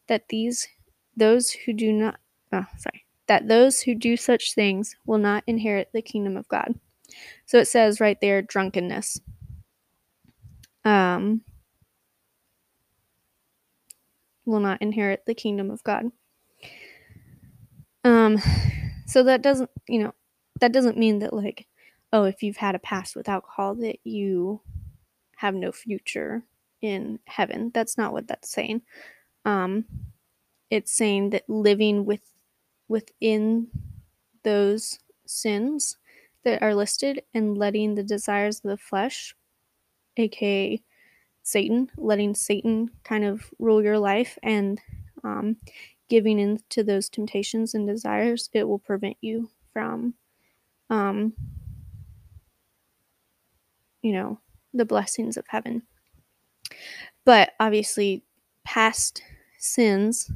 that 0.07 0.29
these 0.29 0.67
those 1.15 1.51
who 1.51 1.73
do 1.73 1.93
not 1.93 2.19
oh 2.51 2.65
sorry 2.77 3.05
that 3.27 3.47
those 3.47 3.81
who 3.81 3.95
do 3.95 4.17
such 4.17 4.53
things 4.53 4.95
will 5.05 5.17
not 5.17 5.43
inherit 5.47 5.89
the 5.93 6.01
kingdom 6.01 6.37
of 6.37 6.47
God. 6.47 6.73
So 7.45 7.59
it 7.59 7.67
says 7.67 7.99
right 7.99 8.19
there 8.21 8.41
drunkenness. 8.41 9.19
Um, 10.83 11.41
will 14.45 14.59
not 14.59 14.81
inherit 14.81 15.23
the 15.25 15.35
kingdom 15.35 15.69
of 15.69 15.83
God. 15.83 16.11
Um, 18.03 18.37
so 19.05 19.23
that 19.23 19.41
doesn't, 19.41 19.69
you 19.87 20.03
know, 20.03 20.13
that 20.59 20.71
doesn't 20.71 20.97
mean 20.97 21.19
that 21.19 21.33
like, 21.33 21.67
oh, 22.11 22.23
if 22.23 22.41
you've 22.41 22.57
had 22.57 22.75
a 22.75 22.79
past 22.79 23.15
with 23.15 23.29
alcohol 23.29 23.75
that 23.75 23.97
you 24.03 24.61
have 25.37 25.55
no 25.55 25.71
future 25.71 26.43
in 26.81 27.19
heaven. 27.25 27.71
That's 27.73 27.97
not 27.97 28.13
what 28.13 28.27
that's 28.27 28.51
saying. 28.51 28.81
Um, 29.45 29.85
it's 30.69 30.91
saying 30.95 31.31
that 31.31 31.49
living 31.49 32.05
with 32.05 32.21
within 32.91 33.67
those 34.43 34.99
sins 35.25 35.97
that 36.43 36.61
are 36.61 36.75
listed 36.75 37.23
and 37.33 37.57
letting 37.57 37.95
the 37.95 38.03
desires 38.03 38.57
of 38.57 38.69
the 38.69 38.77
flesh, 38.77 39.33
aka 40.17 40.83
Satan, 41.41 41.89
letting 41.97 42.35
Satan 42.35 42.91
kind 43.05 43.23
of 43.23 43.49
rule 43.59 43.81
your 43.81 43.97
life 43.97 44.37
and 44.43 44.79
um, 45.23 45.55
giving 46.09 46.37
in 46.37 46.59
to 46.69 46.83
those 46.83 47.07
temptations 47.07 47.73
and 47.73 47.87
desires, 47.87 48.49
it 48.51 48.67
will 48.67 48.79
prevent 48.79 49.15
you 49.21 49.49
from, 49.71 50.13
um, 50.89 51.33
you 54.01 54.11
know, 54.11 54.37
the 54.73 54.85
blessings 54.85 55.37
of 55.37 55.45
heaven. 55.47 55.81
But 57.23 57.51
obviously, 57.57 58.23
past 58.65 59.23
sins 59.57 60.29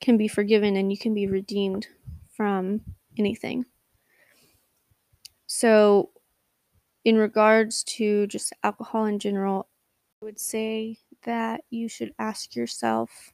can 0.00 0.16
be 0.16 0.28
forgiven 0.28 0.76
and 0.76 0.90
you 0.90 0.98
can 0.98 1.14
be 1.14 1.26
redeemed 1.26 1.86
from 2.30 2.80
anything. 3.18 3.64
So 5.46 6.10
in 7.04 7.16
regards 7.16 7.84
to 7.84 8.26
just 8.26 8.52
alcohol 8.62 9.06
in 9.06 9.18
general, 9.18 9.68
I 10.20 10.24
would 10.24 10.40
say 10.40 10.98
that 11.24 11.62
you 11.70 11.88
should 11.88 12.12
ask 12.18 12.56
yourself 12.56 13.32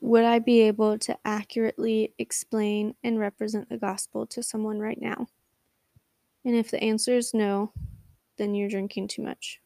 would 0.00 0.24
I 0.24 0.38
be 0.38 0.60
able 0.60 0.98
to 0.98 1.16
accurately 1.24 2.12
explain 2.18 2.94
and 3.02 3.18
represent 3.18 3.70
the 3.70 3.78
gospel 3.78 4.26
to 4.26 4.42
someone 4.42 4.78
right 4.78 5.00
now? 5.00 5.28
And 6.44 6.54
if 6.54 6.70
the 6.70 6.82
answer 6.82 7.16
is 7.16 7.32
no, 7.32 7.72
then 8.36 8.54
you're 8.54 8.68
drinking 8.68 9.08
too 9.08 9.22
much. 9.22 9.62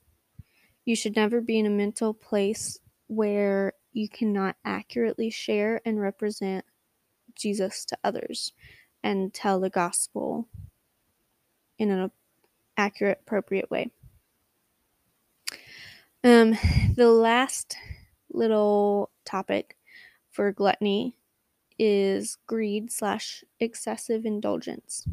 You 0.85 0.95
should 0.95 1.17
never 1.17 1.41
be 1.41 1.59
in 1.59 1.67
a 1.67 1.71
mental 1.71 2.15
place 2.15 2.79
where 3.09 3.73
you 3.93 4.09
cannot 4.09 4.57
accurately 4.65 5.31
share 5.31 5.81
and 5.85 6.01
represent 6.01 6.65
Jesus 7.35 7.85
to 7.87 7.99
others 8.05 8.53
and 9.03 9.33
tell 9.33 9.61
the 9.61 9.71
gospel 9.71 10.49
in 11.79 11.91
an 11.91 12.11
accurate, 12.77 13.21
appropriate 13.23 13.71
way. 13.71 13.91
Um, 16.25 16.57
the 16.95 17.11
last 17.11 17.77
little 18.33 19.11
topic 19.25 19.77
for 20.31 20.53
gluttony 20.53 21.17
is 21.79 22.37
greed 22.47 22.91
slash 22.91 23.45
excessive 23.61 24.27
indulgence. 24.27 25.07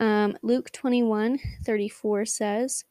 Um, 0.00 0.36
Luke 0.42 0.70
21 0.72 1.38
34 1.64 2.26
says, 2.26 2.84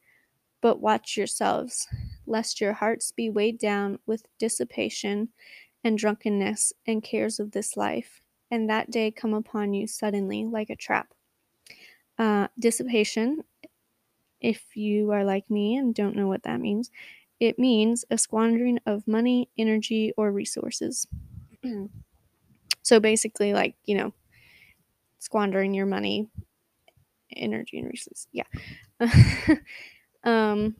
But 0.61 0.79
watch 0.79 1.15
yourselves, 1.15 1.87
lest 2.33 2.59
your 2.59 2.73
hearts 2.73 3.11
be 3.11 3.29
weighed 3.29 3.59
down 3.59 3.99
with 4.07 4.25
dissipation 4.39 5.29
and 5.83 5.99
drunkenness 5.99 6.73
and 6.87 7.03
cares 7.03 7.39
of 7.39 7.51
this 7.51 7.77
life, 7.77 8.21
and 8.49 8.67
that 8.67 8.89
day 8.89 9.11
come 9.11 9.35
upon 9.35 9.75
you 9.75 9.85
suddenly 9.85 10.43
like 10.43 10.71
a 10.71 10.75
trap. 10.75 11.13
Uh, 12.17 12.47
dissipation, 12.57 13.43
if 14.41 14.75
you 14.75 15.11
are 15.11 15.23
like 15.23 15.47
me 15.49 15.77
and 15.77 15.93
don't 15.93 16.15
know 16.15 16.27
what 16.27 16.41
that 16.41 16.59
means, 16.59 16.89
it 17.39 17.59
means 17.59 18.03
a 18.09 18.17
squandering 18.17 18.79
of 18.87 19.07
money, 19.07 19.47
energy, 19.57 20.11
or 20.17 20.31
resources. 20.31 21.05
so 22.81 22.99
basically, 22.99 23.53
like, 23.53 23.75
you 23.85 23.95
know, 23.95 24.11
squandering 25.19 25.75
your 25.75 25.85
money, 25.85 26.27
energy, 27.35 27.77
and 27.77 27.87
resources. 27.87 28.27
Yeah. 28.31 28.45
um, 30.23 30.75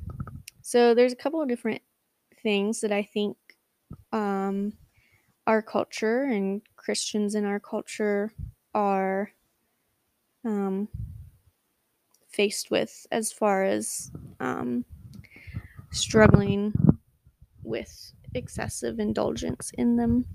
so 0.64 0.96
there's 0.96 1.14
a 1.14 1.18
couple 1.18 1.42
of 1.44 1.50
different 1.50 1.84
things 2.44 2.82
that 2.82 2.92
I 2.94 3.04
think 3.04 3.38
um, 4.12 4.74
our 5.48 5.62
culture 5.62 6.24
and 6.24 6.62
Christians 6.78 7.36
in 7.36 7.46
our 7.46 7.60
culture 7.60 8.34
are 8.76 9.32
um, 10.46 10.88
faced 12.30 12.70
with 12.72 13.08
as 13.12 13.32
far 13.32 13.64
as 13.64 14.12
um, 14.40 14.84
struggling 15.92 16.74
with 17.64 18.14
excessive 18.36 19.00
indulgence 19.00 19.72
in 19.78 19.98
them. 19.98 20.26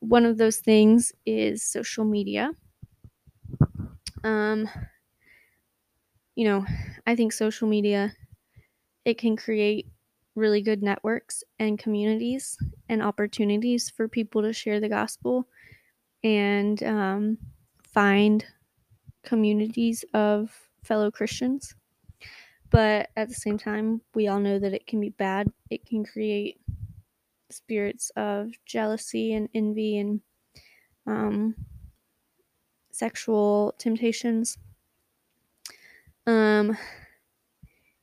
One 0.00 0.26
of 0.26 0.38
those 0.38 0.58
things 0.58 1.12
is 1.24 1.62
social 1.62 2.04
media. 2.04 2.52
Um, 4.24 4.68
you 6.34 6.44
know, 6.44 6.64
I 7.06 7.16
think 7.16 7.32
social 7.32 7.68
media 7.68 8.12
it 9.10 9.18
can 9.18 9.36
create 9.36 9.88
really 10.36 10.62
good 10.62 10.82
networks 10.82 11.42
and 11.58 11.78
communities 11.78 12.56
and 12.88 13.02
opportunities 13.02 13.90
for 13.90 14.06
people 14.06 14.40
to 14.40 14.52
share 14.52 14.78
the 14.78 14.88
gospel 14.88 15.48
and 16.22 16.82
um, 16.84 17.36
find 17.82 18.44
communities 19.24 20.04
of 20.14 20.56
fellow 20.84 21.10
Christians. 21.10 21.74
But 22.70 23.10
at 23.16 23.28
the 23.28 23.34
same 23.34 23.58
time, 23.58 24.00
we 24.14 24.28
all 24.28 24.38
know 24.38 24.60
that 24.60 24.72
it 24.72 24.86
can 24.86 25.00
be 25.00 25.10
bad. 25.10 25.48
It 25.70 25.84
can 25.84 26.04
create 26.04 26.60
spirits 27.50 28.10
of 28.14 28.52
jealousy 28.64 29.34
and 29.34 29.48
envy 29.54 29.98
and 29.98 30.20
um, 31.08 31.56
sexual 32.92 33.74
temptations. 33.76 34.56
Um, 36.28 36.76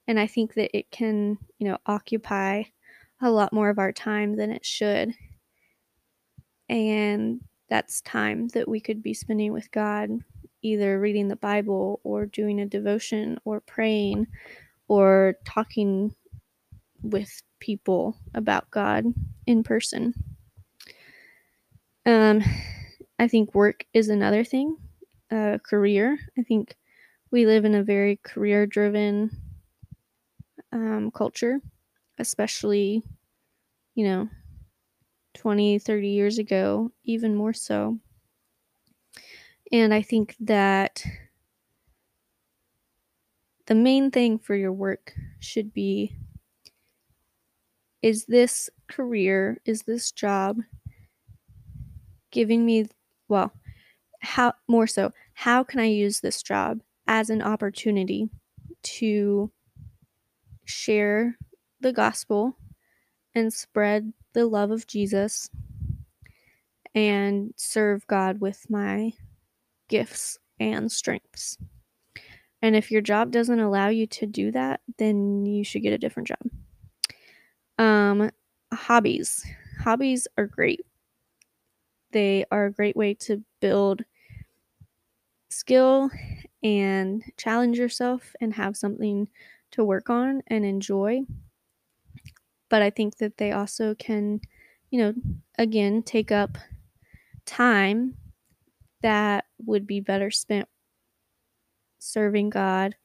and 0.08 0.20
I 0.20 0.28
think 0.28 0.54
that 0.54 0.76
it 0.76 0.90
can, 0.90 1.38
you 1.60 1.68
know, 1.68 1.78
occupy 1.86 2.64
a 3.22 3.30
lot 3.30 3.54
more 3.54 3.70
of 3.70 3.80
our 3.80 3.92
time 3.92 4.36
than 4.36 4.52
it 4.52 4.66
should. 4.66 5.14
And 6.70 7.42
that's 7.70 8.02
time 8.02 8.48
that 8.50 8.68
we 8.68 8.80
could 8.80 9.04
be 9.04 9.14
spending 9.14 9.52
with 9.52 9.70
God, 9.72 10.10
either 10.62 11.00
reading 11.00 11.28
the 11.28 11.36
Bible 11.36 12.00
or 12.04 12.26
doing 12.26 12.62
a 12.62 12.66
devotion 12.66 13.38
or 13.44 13.60
praying 13.62 14.28
or 14.88 15.36
talking 15.46 16.16
with 17.02 17.42
people 17.60 18.18
about 18.34 18.70
God 18.72 19.06
in 19.46 19.64
person. 19.64 20.14
Um, 22.06 22.42
I 23.20 23.28
think 23.28 23.54
work 23.54 23.86
is 23.94 24.08
another 24.08 24.46
thing, 24.46 24.78
uh, 25.32 25.58
career. 25.68 26.18
I 26.38 26.44
think 26.44 26.78
we 27.32 27.46
live 27.46 27.66
in 27.66 27.76
a 27.76 27.84
very 27.84 28.20
career 28.24 28.66
driven 28.66 29.30
um, 30.72 31.12
culture, 31.12 31.60
especially, 32.18 33.04
you 33.96 34.06
know, 34.06 34.30
20, 35.36 35.80
30 35.80 36.10
years 36.10 36.38
ago, 36.38 36.92
even 37.04 37.36
more 37.36 37.54
so. 37.54 37.98
And 39.72 39.94
I 39.94 40.02
think 40.02 40.36
that 40.40 41.04
the 43.66 43.76
main 43.76 44.12
thing 44.12 44.40
for 44.40 44.56
your 44.56 44.72
work 44.72 45.14
should 45.40 45.74
be 45.74 46.16
is 48.02 48.26
this 48.26 48.70
career, 48.88 49.60
is 49.66 49.84
this 49.84 50.12
job 50.12 50.58
giving 52.32 52.66
me, 52.66 52.88
well, 53.28 53.52
how 54.22 54.54
more 54.68 54.88
so, 54.88 55.12
how 55.34 55.64
can 55.64 55.80
I 55.80 55.86
use 55.86 56.20
this 56.20 56.42
job 56.42 56.80
as 57.08 57.30
an 57.30 57.42
opportunity 57.42 58.30
to 58.84 59.52
share 60.68 61.38
the 61.80 61.94
gospel 61.94 62.58
and 63.34 63.54
spread 63.54 64.12
the 64.34 64.46
love 64.46 64.72
of 64.72 64.88
Jesus 64.88 65.50
and 66.94 67.54
serve 67.56 68.06
God 68.08 68.42
with 68.42 68.66
my 68.70 69.14
gifts 69.88 70.38
and 70.60 70.92
strengths. 70.92 71.58
And 72.62 72.76
if 72.76 72.92
your 72.92 73.02
job 73.02 73.32
doesn't 73.32 73.60
allow 73.60 73.90
you 73.90 74.08
to 74.08 74.26
do 74.26 74.52
that, 74.52 74.82
then 74.98 75.46
you 75.46 75.64
should 75.64 75.84
get 75.84 75.94
a 75.94 75.98
different 75.98 76.28
job. 76.28 76.40
Um, 77.78 78.32
hobbies. 78.74 79.46
Hobbies 79.80 80.28
are 80.38 80.48
great. 80.48 80.82
They 82.12 82.46
are 82.52 82.66
a 82.66 82.72
great 82.72 82.96
way 82.96 83.14
to 83.16 83.44
build 83.62 84.04
skill 85.50 86.10
and 86.64 87.24
challenge 87.38 87.78
yourself 87.78 88.36
and 88.42 88.54
have 88.54 88.76
something 88.76 89.28
to 89.72 89.84
work 89.84 90.10
on 90.10 90.42
and 90.48 90.66
enjoy. 90.66 91.22
But 92.70 92.82
I 92.82 92.90
think 92.90 93.18
that 93.18 93.38
they 93.38 93.52
also 93.52 93.96
can, 93.96 94.42
you 94.92 95.00
know, 95.00 95.14
again, 95.58 96.04
take 96.04 96.32
up 96.32 96.58
time 97.46 98.18
that 99.02 99.46
would 99.66 99.88
be 99.88 100.00
better 100.00 100.32
spent 100.32 100.68
serving 102.00 102.50
God, 102.50 102.96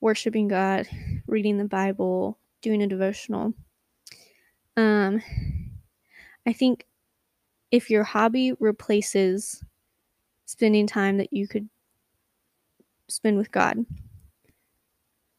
worshiping 0.00 0.48
God, 0.48 0.88
reading 1.26 1.58
the 1.58 1.64
Bible, 1.64 2.38
doing 2.62 2.82
a 2.82 2.86
devotional. 2.86 3.54
Um, 4.76 5.22
I 6.46 6.52
think 6.52 6.86
if 7.70 7.90
your 7.90 8.04
hobby 8.04 8.52
replaces 8.58 9.64
spending 10.46 10.86
time 10.86 11.18
that 11.18 11.32
you 11.32 11.46
could 11.46 11.68
spend 13.08 13.36
with 13.36 13.50
God, 13.50 13.84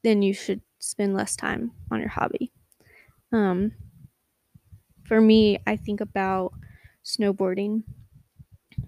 then 0.03 0.21
you 0.21 0.33
should 0.33 0.61
spend 0.79 1.13
less 1.15 1.35
time 1.35 1.71
on 1.91 1.99
your 1.99 2.09
hobby. 2.09 2.51
Um, 3.31 3.73
for 5.03 5.19
me, 5.19 5.59
I 5.65 5.75
think 5.75 6.01
about 6.01 6.53
snowboarding. 7.03 7.83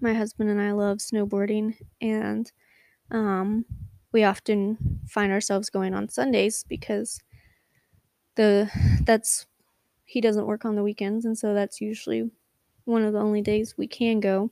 My 0.00 0.12
husband 0.14 0.50
and 0.50 0.60
I 0.60 0.72
love 0.72 0.98
snowboarding, 0.98 1.76
and 2.00 2.50
um, 3.10 3.66
we 4.12 4.24
often 4.24 5.00
find 5.08 5.32
ourselves 5.32 5.70
going 5.70 5.94
on 5.94 6.08
Sundays 6.08 6.64
because 6.68 7.20
the 8.36 8.70
that's 9.04 9.46
he 10.06 10.20
doesn't 10.20 10.46
work 10.46 10.64
on 10.64 10.76
the 10.76 10.82
weekends, 10.82 11.24
and 11.24 11.38
so 11.38 11.54
that's 11.54 11.80
usually 11.80 12.30
one 12.84 13.04
of 13.04 13.12
the 13.12 13.20
only 13.20 13.42
days 13.42 13.76
we 13.78 13.86
can 13.88 14.20
go. 14.20 14.50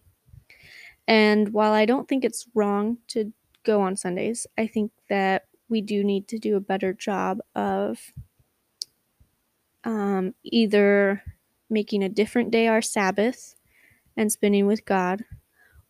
And 1.07 1.53
while 1.53 1.73
I 1.73 1.85
don't 1.87 2.09
think 2.09 2.25
it's 2.25 2.47
wrong 2.55 2.99
to 3.09 3.33
go 3.65 3.81
on 3.81 3.97
Sundays, 3.97 4.47
I 4.57 4.67
think 4.67 4.93
that 5.09 5.47
we 5.71 5.81
do 5.81 6.05
need 6.05 6.29
to 6.29 6.39
do 6.39 6.57
a 6.57 6.61
better 6.61 6.93
job 6.93 7.39
of 7.55 8.13
um, 9.85 10.35
either 10.45 11.23
making 11.71 12.03
a 12.03 12.09
different 12.09 12.51
day 12.51 12.67
our 12.69 12.83
Sabbath 12.83 13.55
and 14.17 14.31
spending 14.31 14.67
with 14.67 14.85
God, 14.85 15.25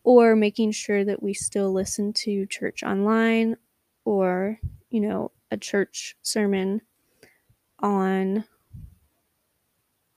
or 0.03 0.35
making 0.35 0.71
sure 0.71 1.03
that 1.03 1.21
we 1.21 1.33
still 1.33 1.73
listen 1.73 2.13
to 2.13 2.45
church 2.45 2.83
online 2.83 3.57
or, 4.05 4.59
you 4.89 5.01
know, 5.01 5.31
a 5.51 5.57
church 5.57 6.15
sermon 6.21 6.81
on 7.79 8.45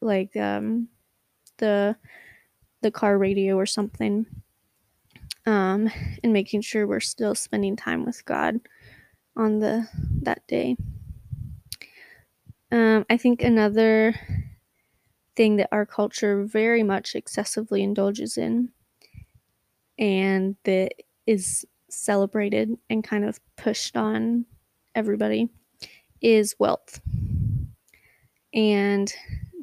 like 0.01 0.37
um 0.37 0.89
the 1.59 1.97
the 2.83 2.91
car 2.91 3.17
radio 3.17 3.57
or 3.57 3.67
something 3.67 4.27
um 5.47 5.91
and 6.23 6.33
making 6.33 6.61
sure 6.61 6.87
we're 6.87 7.01
still 7.01 7.35
spending 7.35 7.75
time 7.75 8.05
with 8.05 8.25
God 8.27 8.61
on 9.37 9.59
the 9.59 9.89
that 10.23 10.47
day. 10.47 10.77
Um 12.71 13.05
I 13.11 13.17
think 13.17 13.43
another 13.43 14.15
thing 15.37 15.57
that 15.57 15.69
our 15.73 15.87
culture 15.87 16.45
very 16.45 16.83
much 16.83 17.15
excessively 17.15 17.83
indulges 17.83 18.37
in 18.37 18.71
and 19.99 20.57
that 20.65 20.93
is 21.27 21.65
celebrated 21.91 22.71
and 22.91 23.05
kind 23.05 23.25
of 23.25 23.41
pushed 23.57 23.97
on 23.97 24.45
everybody 24.95 25.49
is 26.21 26.55
wealth. 26.59 27.01
And 28.53 29.13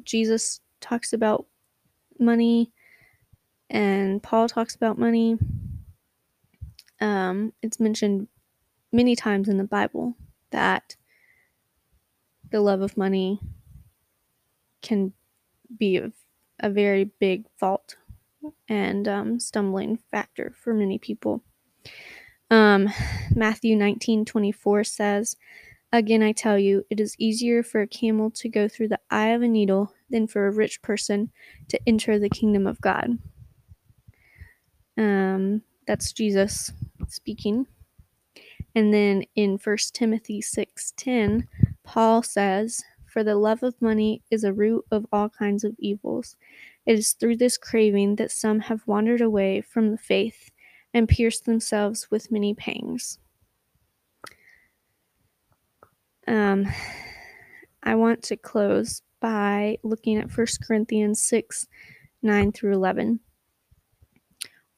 Jesus 0.04 0.60
talks 0.80 1.12
about 1.12 1.46
money 2.18 2.70
and 3.70 4.22
Paul 4.22 4.48
talks 4.48 4.74
about 4.74 4.98
money. 4.98 5.38
Um, 7.00 7.52
it's 7.62 7.80
mentioned 7.80 8.28
many 8.92 9.16
times 9.16 9.48
in 9.48 9.56
the 9.56 9.64
Bible 9.64 10.14
that 10.50 10.96
the 12.50 12.60
love 12.60 12.82
of 12.82 12.96
money 12.96 13.40
can 14.82 15.12
be 15.78 15.96
a, 15.96 16.12
a 16.60 16.68
very 16.68 17.04
big 17.04 17.46
fault 17.58 17.96
and 18.68 19.08
um, 19.08 19.40
stumbling 19.40 19.98
factor 20.10 20.54
for 20.62 20.74
many 20.74 20.98
people. 20.98 21.42
Um, 22.50 22.90
Matthew 23.34 23.76
19 23.76 24.26
24 24.26 24.84
says, 24.84 25.36
Again, 25.94 26.22
I 26.22 26.32
tell 26.32 26.58
you, 26.58 26.84
it 26.90 27.00
is 27.00 27.16
easier 27.18 27.62
for 27.62 27.82
a 27.82 27.86
camel 27.86 28.30
to 28.32 28.48
go 28.48 28.66
through 28.66 28.88
the 28.88 29.00
eye 29.10 29.28
of 29.28 29.42
a 29.42 29.48
needle 29.48 29.92
than 30.10 30.26
for 30.26 30.46
a 30.46 30.52
rich 30.52 30.80
person 30.82 31.30
to 31.68 31.78
enter 31.86 32.18
the 32.18 32.30
kingdom 32.30 32.66
of 32.66 32.80
God. 32.80 33.18
Um, 34.96 35.62
that's 35.86 36.12
Jesus 36.12 36.72
speaking. 37.08 37.66
And 38.74 38.92
then 38.92 39.24
in 39.34 39.58
1 39.58 39.92
Timothy 39.92 40.40
6:10, 40.40 41.48
Paul 41.82 42.22
says, 42.22 42.82
"For 43.04 43.22
the 43.22 43.36
love 43.36 43.62
of 43.62 43.80
money 43.82 44.22
is 44.30 44.44
a 44.44 44.52
root 44.52 44.86
of 44.90 45.06
all 45.12 45.28
kinds 45.28 45.64
of 45.64 45.76
evils. 45.78 46.36
It 46.86 46.98
is 46.98 47.12
through 47.12 47.36
this 47.36 47.58
craving 47.58 48.16
that 48.16 48.30
some 48.30 48.60
have 48.60 48.86
wandered 48.86 49.20
away 49.20 49.60
from 49.60 49.90
the 49.90 49.98
faith 49.98 50.50
and 50.94 51.08
pierced 51.08 51.44
themselves 51.44 52.10
with 52.10 52.32
many 52.32 52.54
pangs." 52.54 53.18
Um, 56.26 56.66
I 57.82 57.94
want 57.94 58.22
to 58.24 58.36
close 58.36 59.02
by 59.20 59.78
looking 59.82 60.16
at 60.16 60.30
1 60.30 60.60
Corinthians 60.62 61.22
6 61.22 61.66
9 62.22 62.52
through 62.52 62.72
11. 62.72 63.20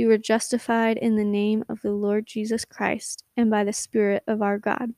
you 0.00 0.08
were 0.08 0.16
justified 0.16 0.96
in 0.96 1.16
the 1.16 1.24
name 1.24 1.62
of 1.68 1.82
the 1.82 1.92
Lord 1.92 2.24
Jesus 2.26 2.64
Christ 2.64 3.22
and 3.36 3.50
by 3.50 3.64
the 3.64 3.72
Spirit 3.74 4.22
of 4.26 4.40
our 4.40 4.58
God. 4.58 4.94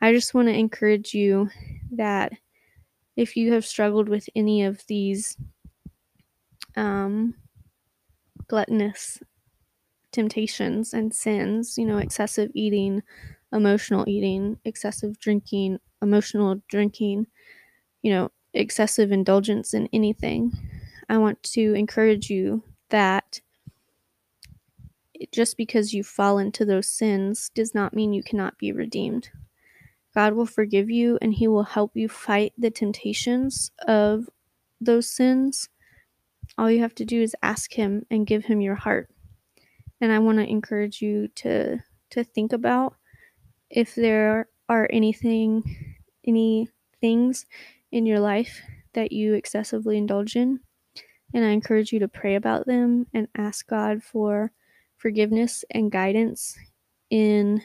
I 0.00 0.14
just 0.14 0.32
want 0.32 0.48
to 0.48 0.54
encourage 0.54 1.12
you 1.12 1.50
that 1.92 2.32
if 3.16 3.36
you 3.36 3.52
have 3.52 3.66
struggled 3.66 4.08
with 4.08 4.26
any 4.34 4.64
of 4.64 4.82
these 4.86 5.36
um, 6.76 7.34
gluttonous 8.48 9.18
temptations 10.12 10.94
and 10.94 11.14
sins, 11.14 11.76
you 11.76 11.84
know, 11.84 11.98
excessive 11.98 12.50
eating, 12.54 13.02
emotional 13.52 14.08
eating, 14.08 14.58
excessive 14.64 15.20
drinking, 15.20 15.78
emotional 16.00 16.62
drinking, 16.70 17.26
you 18.00 18.12
know, 18.12 18.30
excessive 18.54 19.12
indulgence 19.12 19.74
in 19.74 19.90
anything, 19.92 20.52
I 21.10 21.18
want 21.18 21.42
to 21.42 21.74
encourage 21.74 22.30
you 22.30 22.62
that 22.90 23.40
just 25.32 25.56
because 25.56 25.92
you 25.92 26.02
fall 26.02 26.38
into 26.38 26.64
those 26.64 26.88
sins 26.88 27.50
does 27.54 27.74
not 27.74 27.94
mean 27.94 28.12
you 28.12 28.22
cannot 28.22 28.58
be 28.58 28.72
redeemed. 28.72 29.30
God 30.14 30.34
will 30.34 30.46
forgive 30.46 30.90
you 30.90 31.18
and 31.20 31.34
He 31.34 31.46
will 31.46 31.64
help 31.64 31.92
you 31.94 32.08
fight 32.08 32.52
the 32.58 32.70
temptations 32.70 33.70
of 33.86 34.28
those 34.80 35.08
sins. 35.08 35.68
All 36.58 36.70
you 36.70 36.80
have 36.80 36.94
to 36.96 37.04
do 37.04 37.22
is 37.22 37.36
ask 37.42 37.72
Him 37.74 38.06
and 38.10 38.26
give 38.26 38.44
Him 38.44 38.60
your 38.60 38.74
heart. 38.74 39.08
And 40.00 40.10
I 40.10 40.18
want 40.18 40.38
to 40.38 40.48
encourage 40.48 41.02
you 41.02 41.28
to 41.36 41.78
to 42.10 42.24
think 42.24 42.52
about 42.52 42.96
if 43.68 43.94
there 43.94 44.48
are 44.68 44.88
anything 44.90 45.94
any 46.26 46.68
things 47.00 47.46
in 47.92 48.04
your 48.04 48.18
life 48.18 48.62
that 48.94 49.12
you 49.12 49.34
excessively 49.34 49.96
indulge 49.96 50.34
in 50.34 50.60
and 51.32 51.44
I 51.44 51.50
encourage 51.50 51.92
you 51.92 51.98
to 52.00 52.08
pray 52.08 52.34
about 52.34 52.66
them 52.66 53.06
and 53.14 53.28
ask 53.36 53.66
God 53.66 54.02
for 54.02 54.52
forgiveness 54.96 55.64
and 55.70 55.90
guidance 55.90 56.58
in 57.10 57.62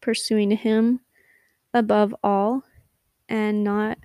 pursuing 0.00 0.50
Him 0.50 1.00
above 1.74 2.14
all 2.22 2.62
and 3.28 3.64
not 3.64 3.98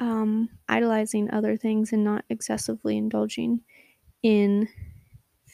um, 0.00 0.50
idolizing 0.68 1.30
other 1.30 1.56
things 1.56 1.92
and 1.92 2.04
not 2.04 2.24
excessively 2.28 2.96
indulging 2.96 3.60
in 4.22 4.68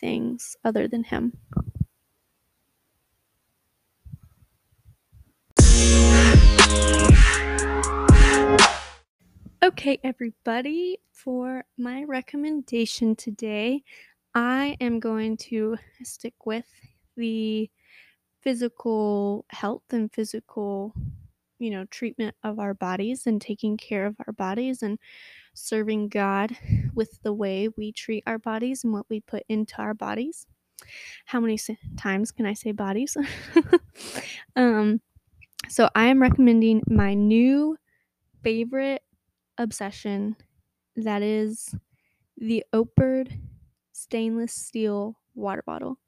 things 0.01 0.57
other 0.65 0.89
than 0.89 1.05
Him. 1.05 1.33
Okay, 9.65 9.99
everybody, 10.05 10.99
for 11.11 11.65
my 11.79 12.05
recommendation 12.05 13.17
today, 13.17 13.83
I 14.35 14.77
am 14.79 15.01
going 15.01 15.39
to 15.39 15.79
stick 16.03 16.35
with 16.45 16.67
the 17.17 17.71
physical 18.43 19.47
health 19.49 19.85
and 19.89 20.13
physical, 20.13 20.95
you 21.59 21.71
know, 21.71 21.87
treatment 21.87 22.37
of 22.43 22.59
our 22.59 22.75
bodies 22.75 23.27
and 23.27 23.41
taking 23.41 23.79
care 23.79 24.05
of 24.05 24.17
our 24.27 24.35
bodies 24.35 24.83
and 24.83 24.99
serving 25.55 26.11
God 26.11 26.55
with 26.93 27.23
the 27.23 27.33
way 27.33 27.71
we 27.75 27.91
treat 27.91 28.23
our 28.27 28.39
bodies 28.39 28.85
and 28.85 28.93
what 28.93 29.07
we 29.09 29.21
put 29.21 29.45
into 29.49 29.79
our 29.79 29.95
bodies. 29.95 30.47
How 31.25 31.41
many 31.41 31.59
times 31.97 32.33
can 32.33 32.45
I 32.45 32.53
say 32.53 32.73
bodies? 32.73 33.17
um, 34.57 35.01
so 35.71 35.89
I 35.95 36.09
am 36.09 36.21
recommending 36.21 36.83
my 36.87 37.15
new 37.15 37.79
favorite 38.43 39.01
obsession 39.59 40.37
that 40.97 41.23
is 41.23 41.75
the 42.37 42.65
Operd 42.73 43.39
stainless 43.93 44.53
steel 44.53 45.19
water 45.35 45.63
bottle. 45.65 45.99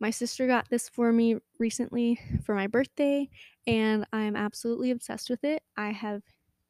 My 0.00 0.10
sister 0.10 0.46
got 0.46 0.68
this 0.70 0.88
for 0.88 1.12
me 1.12 1.36
recently 1.58 2.20
for 2.44 2.54
my 2.54 2.66
birthday, 2.66 3.28
and 3.66 4.06
I'm 4.12 4.36
absolutely 4.36 4.92
obsessed 4.92 5.28
with 5.28 5.42
it. 5.42 5.62
I 5.76 5.90
have 5.90 6.22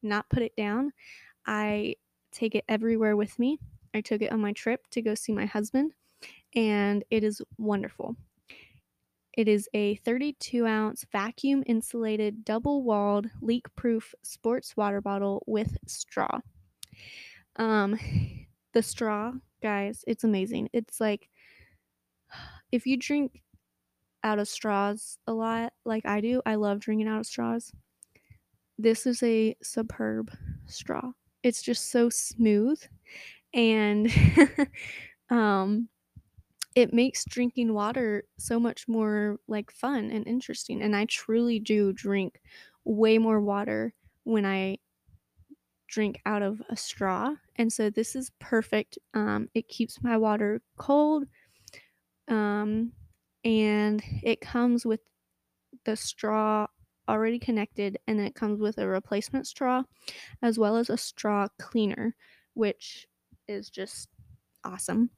not 0.02 0.28
put 0.30 0.42
it 0.42 0.56
down. 0.56 0.92
I 1.46 1.96
take 2.32 2.54
it 2.54 2.64
everywhere 2.68 3.16
with 3.16 3.38
me. 3.38 3.58
I 3.94 4.00
took 4.00 4.22
it 4.22 4.32
on 4.32 4.40
my 4.40 4.52
trip 4.52 4.86
to 4.92 5.02
go 5.02 5.14
see 5.14 5.32
my 5.32 5.46
husband, 5.46 5.92
and 6.54 7.04
it 7.10 7.22
is 7.22 7.42
wonderful. 7.58 8.16
It 9.38 9.46
is 9.46 9.68
a 9.72 9.94
32 9.94 10.66
ounce 10.66 11.06
vacuum 11.12 11.62
insulated, 11.64 12.44
double 12.44 12.82
walled, 12.82 13.28
leak 13.40 13.72
proof 13.76 14.12
sports 14.24 14.76
water 14.76 15.00
bottle 15.00 15.44
with 15.46 15.78
straw. 15.86 16.40
Um, 17.54 17.96
the 18.72 18.82
straw, 18.82 19.34
guys, 19.62 20.02
it's 20.08 20.24
amazing. 20.24 20.70
It's 20.72 21.00
like 21.00 21.28
if 22.72 22.84
you 22.84 22.96
drink 22.96 23.44
out 24.24 24.40
of 24.40 24.48
straws 24.48 25.18
a 25.28 25.32
lot, 25.32 25.72
like 25.84 26.04
I 26.04 26.20
do, 26.20 26.42
I 26.44 26.56
love 26.56 26.80
drinking 26.80 27.06
out 27.06 27.20
of 27.20 27.26
straws. 27.26 27.70
This 28.76 29.06
is 29.06 29.22
a 29.22 29.54
superb 29.62 30.32
straw. 30.66 31.12
It's 31.44 31.62
just 31.62 31.92
so 31.92 32.10
smooth 32.10 32.82
and 33.54 34.10
um 35.30 35.88
it 36.78 36.94
makes 36.94 37.24
drinking 37.24 37.74
water 37.74 38.22
so 38.38 38.60
much 38.60 38.86
more 38.86 39.40
like 39.48 39.72
fun 39.72 40.12
and 40.12 40.24
interesting. 40.28 40.80
And 40.80 40.94
I 40.94 41.06
truly 41.06 41.58
do 41.58 41.92
drink 41.92 42.40
way 42.84 43.18
more 43.18 43.40
water 43.40 43.94
when 44.22 44.46
I 44.46 44.78
drink 45.88 46.20
out 46.24 46.42
of 46.42 46.62
a 46.68 46.76
straw. 46.76 47.34
And 47.56 47.72
so 47.72 47.90
this 47.90 48.14
is 48.14 48.30
perfect. 48.38 48.96
Um, 49.12 49.48
it 49.54 49.66
keeps 49.66 50.00
my 50.02 50.16
water 50.16 50.62
cold. 50.76 51.24
Um, 52.28 52.92
and 53.42 54.00
it 54.22 54.40
comes 54.40 54.86
with 54.86 55.00
the 55.84 55.96
straw 55.96 56.68
already 57.08 57.38
connected, 57.38 57.98
and 58.06 58.18
then 58.18 58.26
it 58.26 58.34
comes 58.34 58.60
with 58.60 58.78
a 58.78 58.86
replacement 58.88 59.46
straw 59.46 59.82
as 60.42 60.58
well 60.58 60.76
as 60.76 60.90
a 60.90 60.96
straw 60.98 61.48
cleaner, 61.58 62.16
which 62.54 63.08
is 63.48 63.70
just 63.70 64.10
awesome. 64.64 65.10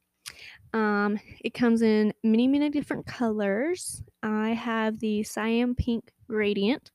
Um, 0.73 1.19
it 1.43 1.53
comes 1.53 1.81
in 1.81 2.13
many, 2.23 2.47
many 2.47 2.69
different 2.69 3.05
colors. 3.05 4.03
I 4.23 4.51
have 4.51 4.99
the 4.99 5.23
cyan 5.23 5.75
pink 5.75 6.11
gradient. 6.27 6.91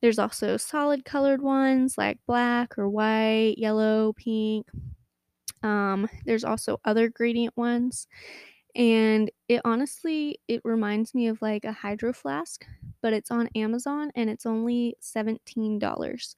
There's 0.00 0.18
also 0.18 0.56
solid 0.56 1.04
colored 1.04 1.40
ones 1.42 1.96
like 1.96 2.18
black 2.26 2.76
or 2.78 2.88
white, 2.88 3.54
yellow, 3.58 4.12
pink. 4.14 4.66
Um, 5.62 6.08
there's 6.24 6.44
also 6.44 6.80
other 6.84 7.08
gradient 7.08 7.56
ones. 7.56 8.08
And 8.74 9.30
it 9.48 9.60
honestly, 9.64 10.40
it 10.48 10.62
reminds 10.64 11.14
me 11.14 11.28
of 11.28 11.42
like 11.42 11.64
a 11.64 11.72
hydro 11.72 12.12
flask, 12.12 12.66
but 13.02 13.12
it's 13.12 13.30
on 13.30 13.48
Amazon 13.54 14.10
and 14.14 14.30
it's 14.30 14.46
only 14.46 14.96
$17. 15.02 16.36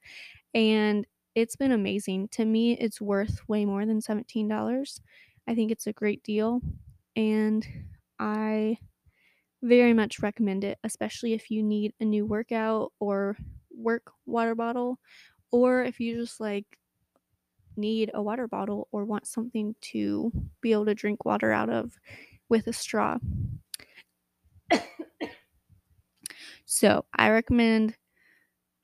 And 0.53 1.07
it's 1.35 1.57
been 1.57 1.73
amazing. 1.73 2.29
To 2.33 2.45
me, 2.45 2.77
it's 2.79 3.01
worth 3.01 3.41
way 3.49 3.65
more 3.65 3.87
than 3.87 4.01
$17. 4.01 5.01
I 5.47 5.55
think 5.55 5.71
it's 5.71 5.87
a 5.87 5.93
great 5.93 6.23
deal 6.23 6.61
and 7.17 7.67
I 8.19 8.79
very 9.63 9.93
much 9.93 10.21
recommend 10.21 10.65
it, 10.65 10.79
especially 10.85 11.33
if 11.33 11.51
you 11.51 11.63
need 11.63 11.95
a 12.01 12.05
new 12.05 12.27
workout 12.27 12.93
or 13.01 13.37
work 13.71 14.11
water 14.27 14.55
bottle, 14.55 14.99
or 15.51 15.83
if 15.85 16.01
you 16.01 16.17
just 16.17 16.41
like 16.41 16.67
need 17.77 18.11
a 18.15 18.23
water 18.23 18.47
bottle 18.47 18.89
or 18.93 19.05
want 19.05 19.27
something 19.27 19.75
to 19.81 20.31
be 20.61 20.73
able 20.73 20.85
to 20.87 20.95
drink 20.95 21.25
water 21.25 21.51
out 21.53 21.71
of 21.71 21.93
with 22.49 22.67
a 22.67 22.73
straw. 22.73 23.19
so, 26.65 27.05
I 27.15 27.31
recommend 27.31 27.97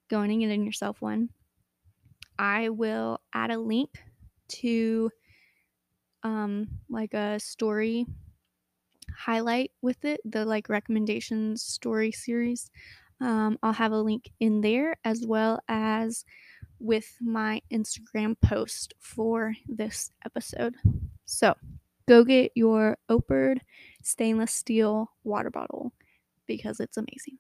going 0.09 0.31
and 0.31 0.41
getting 0.41 0.65
yourself 0.65 1.01
one. 1.01 1.31
I 2.39 2.71
will 2.71 3.21
add 3.35 3.51
a 3.51 3.59
link 3.59 3.91
to 4.49 5.11
um 6.23 6.69
like 6.89 7.15
a 7.15 7.39
story 7.41 8.07
highlight 9.17 9.73
with 9.83 10.05
it, 10.05 10.21
the 10.25 10.45
like 10.45 10.69
recommendations 10.69 11.63
story 11.63 12.13
series. 12.13 12.71
Um, 13.21 13.59
I'll 13.63 13.73
have 13.73 13.93
a 13.93 14.01
link 14.01 14.31
in 14.41 14.61
there 14.63 14.97
as 15.05 15.27
well 15.27 15.61
as 15.69 16.25
with 16.79 17.17
my 17.21 17.61
Instagram 17.71 18.37
post 18.41 18.95
for 18.99 19.55
this 19.69 20.11
episode. 20.25 20.75
So 21.27 21.55
go 22.09 22.25
get 22.25 22.53
your 22.55 22.97
Operd 23.11 23.59
stainless 24.03 24.53
steel 24.53 25.11
water 25.23 25.51
bottle 25.51 25.93
because 26.47 26.81
it's 26.81 26.97
amazing. 26.97 27.39